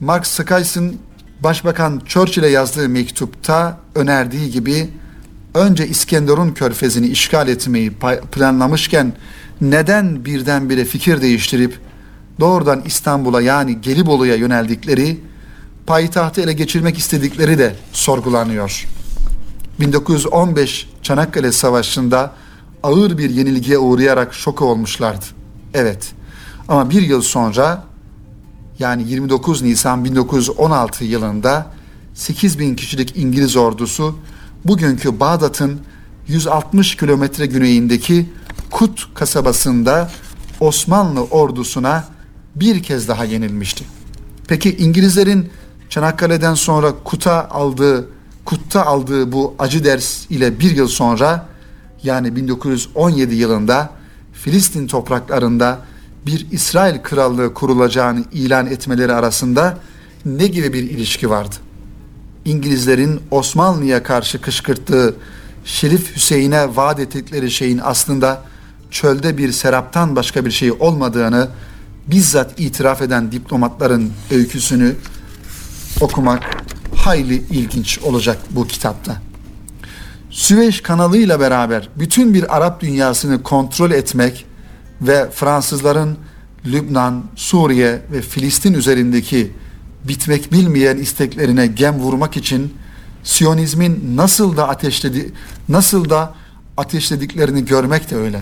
Mark 0.00 0.26
Sykes'ın 0.26 0.96
Başbakan 1.40 2.02
Churchill'e 2.06 2.48
yazdığı 2.48 2.88
mektupta 2.88 3.78
önerdiği 3.94 4.50
gibi 4.50 4.90
önce 5.54 5.88
İskenderun 5.88 6.50
körfezini 6.50 7.06
işgal 7.06 7.48
etmeyi 7.48 7.92
planlamışken 8.32 9.12
neden 9.60 10.24
birdenbire 10.24 10.84
fikir 10.84 11.20
değiştirip 11.22 11.78
doğrudan 12.40 12.82
İstanbul'a 12.86 13.40
yani 13.40 13.80
Gelibolu'ya 13.80 14.34
yöneldikleri, 14.34 15.20
payitahtı 15.86 16.40
ele 16.40 16.52
geçirmek 16.52 16.98
istedikleri 16.98 17.58
de 17.58 17.74
sorgulanıyor. 17.92 18.86
1915 19.80 20.88
Çanakkale 21.02 21.52
Savaşı'nda 21.52 22.32
ağır 22.84 23.18
bir 23.18 23.30
yenilgiye 23.30 23.78
uğrayarak 23.78 24.34
şoka 24.34 24.64
olmuşlardı. 24.64 25.24
Evet 25.74 26.12
ama 26.68 26.90
bir 26.90 27.02
yıl 27.02 27.22
sonra 27.22 27.84
yani 28.78 29.08
29 29.08 29.62
Nisan 29.62 30.04
1916 30.04 31.04
yılında 31.04 31.66
8 32.14 32.58
bin 32.58 32.76
kişilik 32.76 33.16
İngiliz 33.16 33.56
ordusu 33.56 34.18
bugünkü 34.64 35.20
Bağdat'ın 35.20 35.80
160 36.28 36.96
kilometre 36.96 37.46
güneyindeki 37.46 38.30
Kut 38.70 39.14
kasabasında 39.14 40.10
Osmanlı 40.60 41.24
ordusuna 41.24 42.04
bir 42.56 42.82
kez 42.82 43.08
daha 43.08 43.24
yenilmişti. 43.24 43.84
Peki 44.48 44.76
İngilizlerin 44.76 45.50
Çanakkale'den 45.90 46.54
sonra 46.54 46.92
Kut'a 47.04 47.48
aldığı 47.48 48.08
Kut'ta 48.44 48.86
aldığı 48.86 49.32
bu 49.32 49.54
acı 49.58 49.84
ders 49.84 50.30
ile 50.30 50.58
bir 50.60 50.76
yıl 50.76 50.88
sonra 50.88 51.53
yani 52.04 52.36
1917 52.36 53.34
yılında 53.34 53.90
Filistin 54.32 54.86
topraklarında 54.86 55.78
bir 56.26 56.46
İsrail 56.50 57.02
krallığı 57.02 57.54
kurulacağını 57.54 58.24
ilan 58.32 58.66
etmeleri 58.66 59.12
arasında 59.12 59.78
ne 60.24 60.46
gibi 60.46 60.72
bir 60.72 60.82
ilişki 60.82 61.30
vardı? 61.30 61.54
İngilizlerin 62.44 63.20
Osmanlı'ya 63.30 64.02
karşı 64.02 64.40
kışkırttığı 64.40 65.14
Şerif 65.64 66.16
Hüseyin'e 66.16 66.76
vaat 66.76 67.00
ettikleri 67.00 67.50
şeyin 67.50 67.80
aslında 67.82 68.42
çölde 68.90 69.38
bir 69.38 69.52
seraptan 69.52 70.16
başka 70.16 70.44
bir 70.44 70.50
şey 70.50 70.72
olmadığını 70.72 71.48
bizzat 72.06 72.60
itiraf 72.60 73.02
eden 73.02 73.32
diplomatların 73.32 74.12
öyküsünü 74.30 74.96
okumak 76.00 76.42
hayli 76.96 77.34
ilginç 77.34 77.98
olacak 77.98 78.38
bu 78.50 78.66
kitapta. 78.66 79.22
Süveyş 80.34 80.80
kanalıyla 80.80 81.40
beraber 81.40 81.88
bütün 81.96 82.34
bir 82.34 82.56
Arap 82.56 82.80
dünyasını 82.80 83.42
kontrol 83.42 83.90
etmek 83.90 84.46
ve 85.00 85.30
Fransızların 85.30 86.18
Lübnan, 86.66 87.24
Suriye 87.36 88.02
ve 88.12 88.22
Filistin 88.22 88.74
üzerindeki 88.74 89.52
bitmek 90.04 90.52
bilmeyen 90.52 90.96
isteklerine 90.96 91.66
gem 91.66 91.98
vurmak 91.98 92.36
için 92.36 92.74
Siyonizmin 93.22 94.16
nasıl 94.16 94.56
da 94.56 94.68
ateşledi 94.68 95.32
nasıl 95.68 96.10
da 96.10 96.34
ateşlediklerini 96.76 97.64
görmek 97.64 98.10
de 98.10 98.16
öyle. 98.16 98.40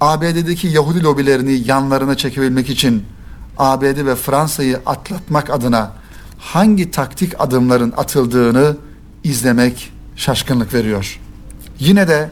ABD'deki 0.00 0.68
Yahudi 0.68 1.02
lobilerini 1.02 1.68
yanlarına 1.68 2.16
çekebilmek 2.16 2.70
için 2.70 3.02
ABD 3.58 4.06
ve 4.06 4.14
Fransa'yı 4.14 4.80
atlatmak 4.86 5.50
adına 5.50 5.92
hangi 6.38 6.90
taktik 6.90 7.40
adımların 7.40 7.92
atıldığını 7.96 8.76
izlemek 9.24 9.92
şaşkınlık 10.16 10.74
veriyor. 10.74 11.20
Yine 11.78 12.08
de 12.08 12.30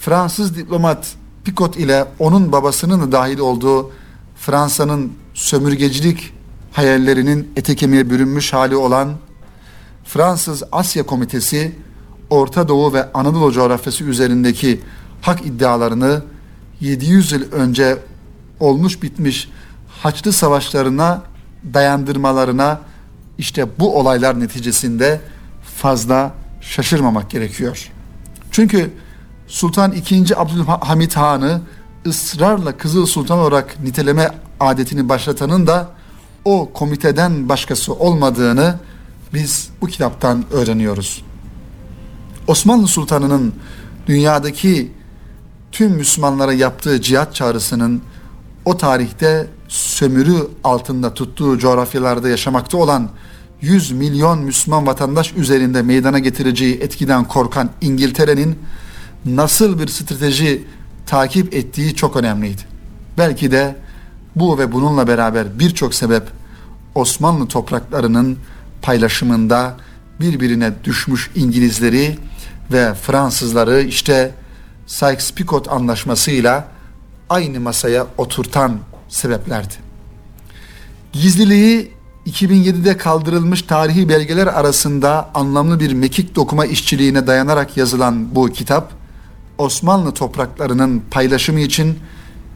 Fransız 0.00 0.56
diplomat 0.56 1.14
Picot 1.44 1.76
ile 1.76 2.04
onun 2.18 2.52
babasının 2.52 3.00
da 3.00 3.12
dahil 3.12 3.38
olduğu 3.38 3.90
Fransa'nın 4.36 5.12
sömürgecilik 5.34 6.32
hayallerinin 6.72 7.52
ete 7.56 7.76
kemiğe 7.76 8.10
bürünmüş 8.10 8.52
hali 8.52 8.76
olan 8.76 9.14
Fransız 10.04 10.62
Asya 10.72 11.02
Komitesi 11.02 11.76
Orta 12.30 12.68
Doğu 12.68 12.92
ve 12.92 13.12
Anadolu 13.12 13.52
coğrafyası 13.52 14.04
üzerindeki 14.04 14.80
hak 15.22 15.46
iddialarını 15.46 16.22
700 16.80 17.32
yıl 17.32 17.52
önce 17.52 17.98
olmuş 18.60 19.02
bitmiş 19.02 19.50
Haçlı 20.02 20.32
savaşlarına 20.32 21.22
dayandırmalarına 21.74 22.80
işte 23.38 23.66
bu 23.78 23.98
olaylar 23.98 24.40
neticesinde 24.40 25.20
fazla 25.76 26.34
şaşırmamak 26.68 27.30
gerekiyor. 27.30 27.90
Çünkü 28.50 28.90
Sultan 29.46 29.92
II. 29.92 30.24
Abdülhamit 30.36 31.16
Han'ı 31.16 31.60
ısrarla 32.06 32.76
Kızıl 32.76 33.06
Sultan 33.06 33.38
olarak 33.38 33.80
niteleme 33.82 34.30
adetini 34.60 35.08
başlatanın 35.08 35.66
da 35.66 35.88
o 36.44 36.70
komiteden 36.72 37.48
başkası 37.48 37.94
olmadığını 37.94 38.78
biz 39.34 39.70
bu 39.80 39.86
kitaptan 39.86 40.44
öğreniyoruz. 40.52 41.24
Osmanlı 42.46 42.86
Sultanı'nın 42.86 43.54
dünyadaki 44.06 44.92
tüm 45.72 45.92
Müslümanlara 45.92 46.52
yaptığı 46.52 47.00
cihat 47.00 47.34
çağrısının 47.34 48.02
o 48.64 48.76
tarihte 48.76 49.46
sömürü 49.68 50.48
altında 50.64 51.14
tuttuğu 51.14 51.58
coğrafyalarda 51.58 52.28
yaşamakta 52.28 52.78
olan 52.78 53.10
100 53.60 53.90
milyon 53.90 54.38
Müslüman 54.38 54.86
vatandaş 54.86 55.32
üzerinde 55.32 55.82
meydana 55.82 56.18
getireceği 56.18 56.80
etkiden 56.80 57.24
korkan 57.24 57.70
İngiltere'nin 57.80 58.58
nasıl 59.24 59.78
bir 59.78 59.88
strateji 59.88 60.64
takip 61.06 61.54
ettiği 61.54 61.94
çok 61.94 62.16
önemliydi. 62.16 62.62
Belki 63.18 63.50
de 63.50 63.76
bu 64.36 64.58
ve 64.58 64.72
bununla 64.72 65.08
beraber 65.08 65.58
birçok 65.58 65.94
sebep 65.94 66.22
Osmanlı 66.94 67.48
topraklarının 67.48 68.38
paylaşımında 68.82 69.76
birbirine 70.20 70.72
düşmüş 70.84 71.30
İngilizleri 71.34 72.18
ve 72.72 72.94
Fransızları 72.94 73.80
işte 73.80 74.34
Sykes-Picot 74.86 75.70
anlaşmasıyla 75.70 76.68
aynı 77.30 77.60
masaya 77.60 78.06
oturtan 78.18 78.78
sebeplerdi. 79.08 79.74
Gizliliği 81.12 81.97
2007'de 82.28 82.96
kaldırılmış 82.96 83.62
tarihi 83.62 84.08
belgeler 84.08 84.46
arasında 84.46 85.30
anlamlı 85.34 85.80
bir 85.80 85.92
mekik 85.92 86.34
dokuma 86.34 86.66
işçiliğine 86.66 87.26
dayanarak 87.26 87.76
yazılan 87.76 88.34
bu 88.34 88.48
kitap, 88.48 88.92
Osmanlı 89.58 90.14
topraklarının 90.14 91.02
paylaşımı 91.10 91.60
için 91.60 91.98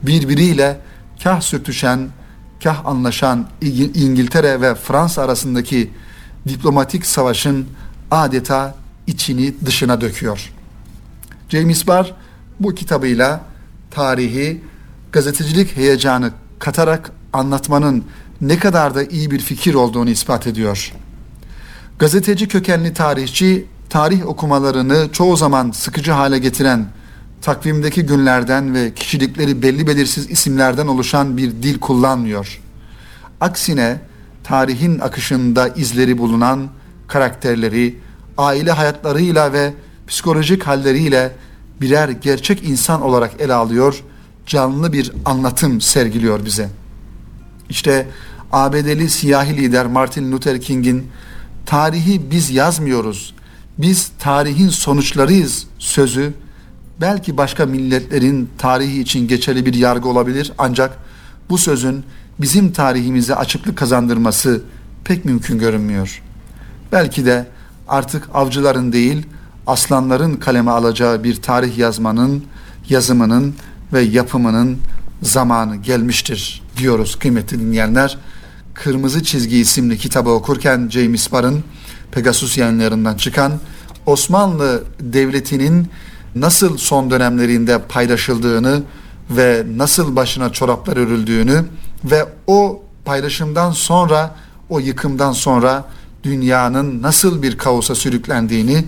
birbiriyle 0.02 0.80
kah 1.22 1.40
sürtüşen, 1.40 2.08
kah 2.62 2.86
anlaşan 2.86 3.46
İngiltere 3.94 4.60
ve 4.60 4.74
Fransa 4.74 5.22
arasındaki 5.22 5.90
diplomatik 6.48 7.06
savaşın 7.06 7.66
adeta 8.10 8.74
içini 9.06 9.54
dışına 9.66 10.00
döküyor. 10.00 10.52
James 11.48 11.86
Barr 11.86 12.14
bu 12.60 12.74
kitabıyla 12.74 13.40
tarihi 13.90 14.62
gazetecilik 15.12 15.76
heyecanı 15.76 16.30
katarak 16.58 17.12
anlatmanın 17.32 18.04
ne 18.42 18.58
kadar 18.58 18.94
da 18.94 19.04
iyi 19.04 19.30
bir 19.30 19.40
fikir 19.40 19.74
olduğunu 19.74 20.10
ispat 20.10 20.46
ediyor. 20.46 20.92
Gazeteci 21.98 22.48
kökenli 22.48 22.94
tarihçi 22.94 23.66
tarih 23.90 24.26
okumalarını 24.26 25.08
çoğu 25.12 25.36
zaman 25.36 25.70
sıkıcı 25.70 26.12
hale 26.12 26.38
getiren 26.38 26.86
takvimdeki 27.42 28.02
günlerden 28.02 28.74
ve 28.74 28.94
kişilikleri 28.94 29.62
belli 29.62 29.86
belirsiz 29.86 30.30
isimlerden 30.30 30.86
oluşan 30.86 31.36
bir 31.36 31.50
dil 31.50 31.78
kullanmıyor. 31.78 32.60
Aksine 33.40 34.00
tarihin 34.44 34.98
akışında 34.98 35.68
izleri 35.68 36.18
bulunan 36.18 36.68
karakterleri, 37.08 37.98
aile 38.38 38.70
hayatlarıyla 38.72 39.52
ve 39.52 39.72
psikolojik 40.06 40.62
halleriyle 40.62 41.32
birer 41.80 42.08
gerçek 42.08 42.64
insan 42.64 43.02
olarak 43.02 43.40
ele 43.40 43.54
alıyor, 43.54 44.02
canlı 44.46 44.92
bir 44.92 45.12
anlatım 45.24 45.80
sergiliyor 45.80 46.44
bize. 46.44 46.68
İşte 47.68 48.06
ABD'li 48.52 49.10
siyahi 49.10 49.56
lider 49.56 49.86
Martin 49.86 50.32
Luther 50.32 50.60
King'in 50.60 51.06
tarihi 51.66 52.30
biz 52.30 52.50
yazmıyoruz, 52.50 53.34
biz 53.78 54.10
tarihin 54.18 54.68
sonuçlarıyız 54.68 55.66
sözü 55.78 56.32
belki 57.00 57.36
başka 57.36 57.66
milletlerin 57.66 58.50
tarihi 58.58 59.00
için 59.00 59.28
geçerli 59.28 59.66
bir 59.66 59.74
yargı 59.74 60.08
olabilir 60.08 60.52
ancak 60.58 60.98
bu 61.50 61.58
sözün 61.58 62.04
bizim 62.40 62.72
tarihimize 62.72 63.34
açıklık 63.34 63.78
kazandırması 63.78 64.62
pek 65.04 65.24
mümkün 65.24 65.58
görünmüyor. 65.58 66.22
Belki 66.92 67.26
de 67.26 67.46
artık 67.88 68.28
avcıların 68.34 68.92
değil 68.92 69.26
aslanların 69.66 70.36
kaleme 70.36 70.70
alacağı 70.70 71.24
bir 71.24 71.42
tarih 71.42 71.78
yazmanın, 71.78 72.44
yazımının 72.88 73.54
ve 73.92 74.00
yapımının 74.00 74.78
zamanı 75.22 75.76
gelmiştir 75.76 76.62
diyoruz 76.76 77.16
kıymetli 77.18 77.60
dinleyenler. 77.60 78.18
Kırmızı 78.74 79.22
Çizgi 79.22 79.58
isimli 79.58 79.98
kitabı 79.98 80.30
okurken 80.30 80.88
James 80.88 81.32
Barr'ın 81.32 81.64
Pegasus 82.12 82.58
yayınlarından 82.58 83.16
çıkan 83.16 83.52
Osmanlı 84.06 84.84
Devleti'nin 85.00 85.88
nasıl 86.34 86.76
son 86.76 87.10
dönemlerinde 87.10 87.78
paylaşıldığını 87.78 88.82
ve 89.30 89.64
nasıl 89.76 90.16
başına 90.16 90.52
çoraplar 90.52 90.96
örüldüğünü 90.96 91.64
ve 92.04 92.26
o 92.46 92.82
paylaşımdan 93.04 93.70
sonra 93.70 94.34
o 94.68 94.78
yıkımdan 94.80 95.32
sonra 95.32 95.84
dünyanın 96.24 97.02
nasıl 97.02 97.42
bir 97.42 97.58
kaosa 97.58 97.94
sürüklendiğini 97.94 98.84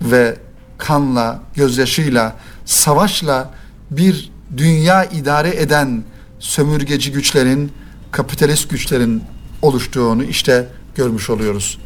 ve 0.00 0.36
kanla, 0.78 1.42
gözyaşıyla, 1.54 2.36
savaşla 2.64 3.50
bir 3.90 4.30
dünya 4.56 5.04
idare 5.04 5.50
eden 5.56 6.02
sömürgeci 6.38 7.12
güçlerin, 7.12 7.72
kapitalist 8.16 8.70
güçlerin 8.70 9.22
oluştuğunu 9.62 10.24
işte 10.24 10.66
görmüş 10.94 11.30
oluyoruz. 11.30 11.78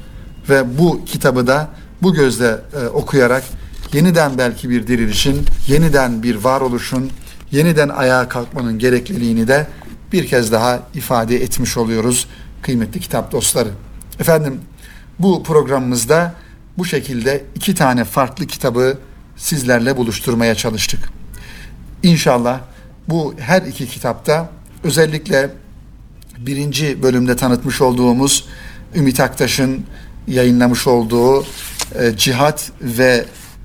Ve 0.48 0.78
bu 0.78 1.04
kitabı 1.04 1.46
da 1.46 1.68
bu 2.02 2.14
gözle 2.14 2.56
e, 2.82 2.86
okuyarak 2.86 3.44
yeniden 3.92 4.38
belki 4.38 4.70
bir 4.70 4.86
dirilişin, 4.86 5.40
yeniden 5.68 6.22
bir 6.22 6.36
varoluşun, 6.36 7.10
yeniden 7.50 7.88
ayağa 7.88 8.28
kalkmanın 8.28 8.78
gerekliliğini 8.78 9.48
de 9.48 9.66
bir 10.12 10.26
kez 10.26 10.52
daha 10.52 10.80
ifade 10.94 11.42
etmiş 11.42 11.76
oluyoruz 11.76 12.26
kıymetli 12.62 13.00
kitap 13.00 13.32
dostları. 13.32 13.68
Efendim 14.20 14.60
bu 15.18 15.42
programımızda 15.42 16.34
bu 16.78 16.84
şekilde 16.84 17.44
iki 17.54 17.74
tane 17.74 18.04
farklı 18.04 18.46
kitabı 18.46 18.98
sizlerle 19.36 19.96
buluşturmaya 19.96 20.54
çalıştık. 20.54 21.00
İnşallah 22.02 22.60
bu 23.08 23.34
her 23.38 23.62
iki 23.62 23.86
kitapta 23.86 24.50
özellikle 24.84 25.50
birinci 26.46 27.02
bölümde 27.02 27.36
tanıtmış 27.36 27.80
olduğumuz 27.80 28.44
Ümit 28.94 29.20
Aktaş'ın 29.20 29.84
yayınlamış 30.28 30.86
olduğu 30.86 31.42
e, 31.42 31.46
Cihat 32.16 32.72
ve 32.80 33.24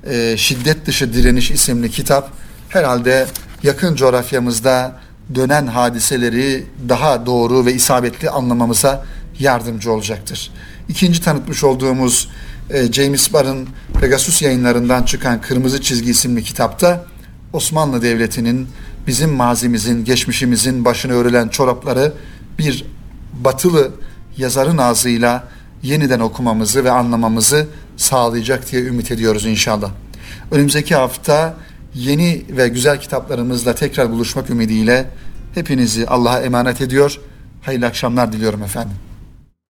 e, 0.09 0.37
Şiddet 0.37 0.85
Dışı 0.85 1.13
Direniş 1.13 1.51
isimli 1.51 1.91
kitap 1.91 2.31
herhalde 2.69 3.27
yakın 3.63 3.95
coğrafyamızda 3.95 4.99
dönen 5.35 5.67
hadiseleri 5.67 6.65
daha 6.89 7.25
doğru 7.25 7.65
ve 7.65 7.73
isabetli 7.73 8.29
anlamamıza 8.29 9.05
yardımcı 9.39 9.91
olacaktır. 9.91 10.51
İkinci 10.89 11.21
tanıtmış 11.21 11.63
olduğumuz 11.63 12.29
e, 12.69 12.93
James 12.93 13.33
Barr'ın 13.33 13.67
Pegasus 14.01 14.41
yayınlarından 14.41 15.03
çıkan 15.03 15.41
Kırmızı 15.41 15.81
Çizgi 15.81 16.11
isimli 16.11 16.43
kitapta 16.43 17.05
Osmanlı 17.53 18.01
Devleti'nin 18.01 18.67
bizim 19.07 19.33
mazimizin, 19.33 20.05
geçmişimizin 20.05 20.85
başına 20.85 21.13
örülen 21.13 21.47
çorapları 21.47 22.13
bir 22.59 22.85
batılı 23.33 23.91
yazarın 24.37 24.77
ağzıyla 24.77 25.47
yeniden 25.83 26.19
okumamızı 26.19 26.83
ve 26.83 26.91
anlamamızı 26.91 27.67
sağlayacak 27.97 28.71
diye 28.71 28.81
ümit 28.81 29.11
ediyoruz 29.11 29.45
inşallah. 29.45 29.91
Önümüzdeki 30.51 30.95
hafta 30.95 31.57
yeni 31.95 32.45
ve 32.49 32.67
güzel 32.67 32.99
kitaplarımızla 32.99 33.75
tekrar 33.75 34.11
buluşmak 34.11 34.49
ümidiyle 34.49 35.09
hepinizi 35.55 36.07
Allah'a 36.07 36.41
emanet 36.41 36.81
ediyor. 36.81 37.19
Hayırlı 37.61 37.85
akşamlar 37.85 38.33
diliyorum 38.33 38.63
efendim. 38.63 38.95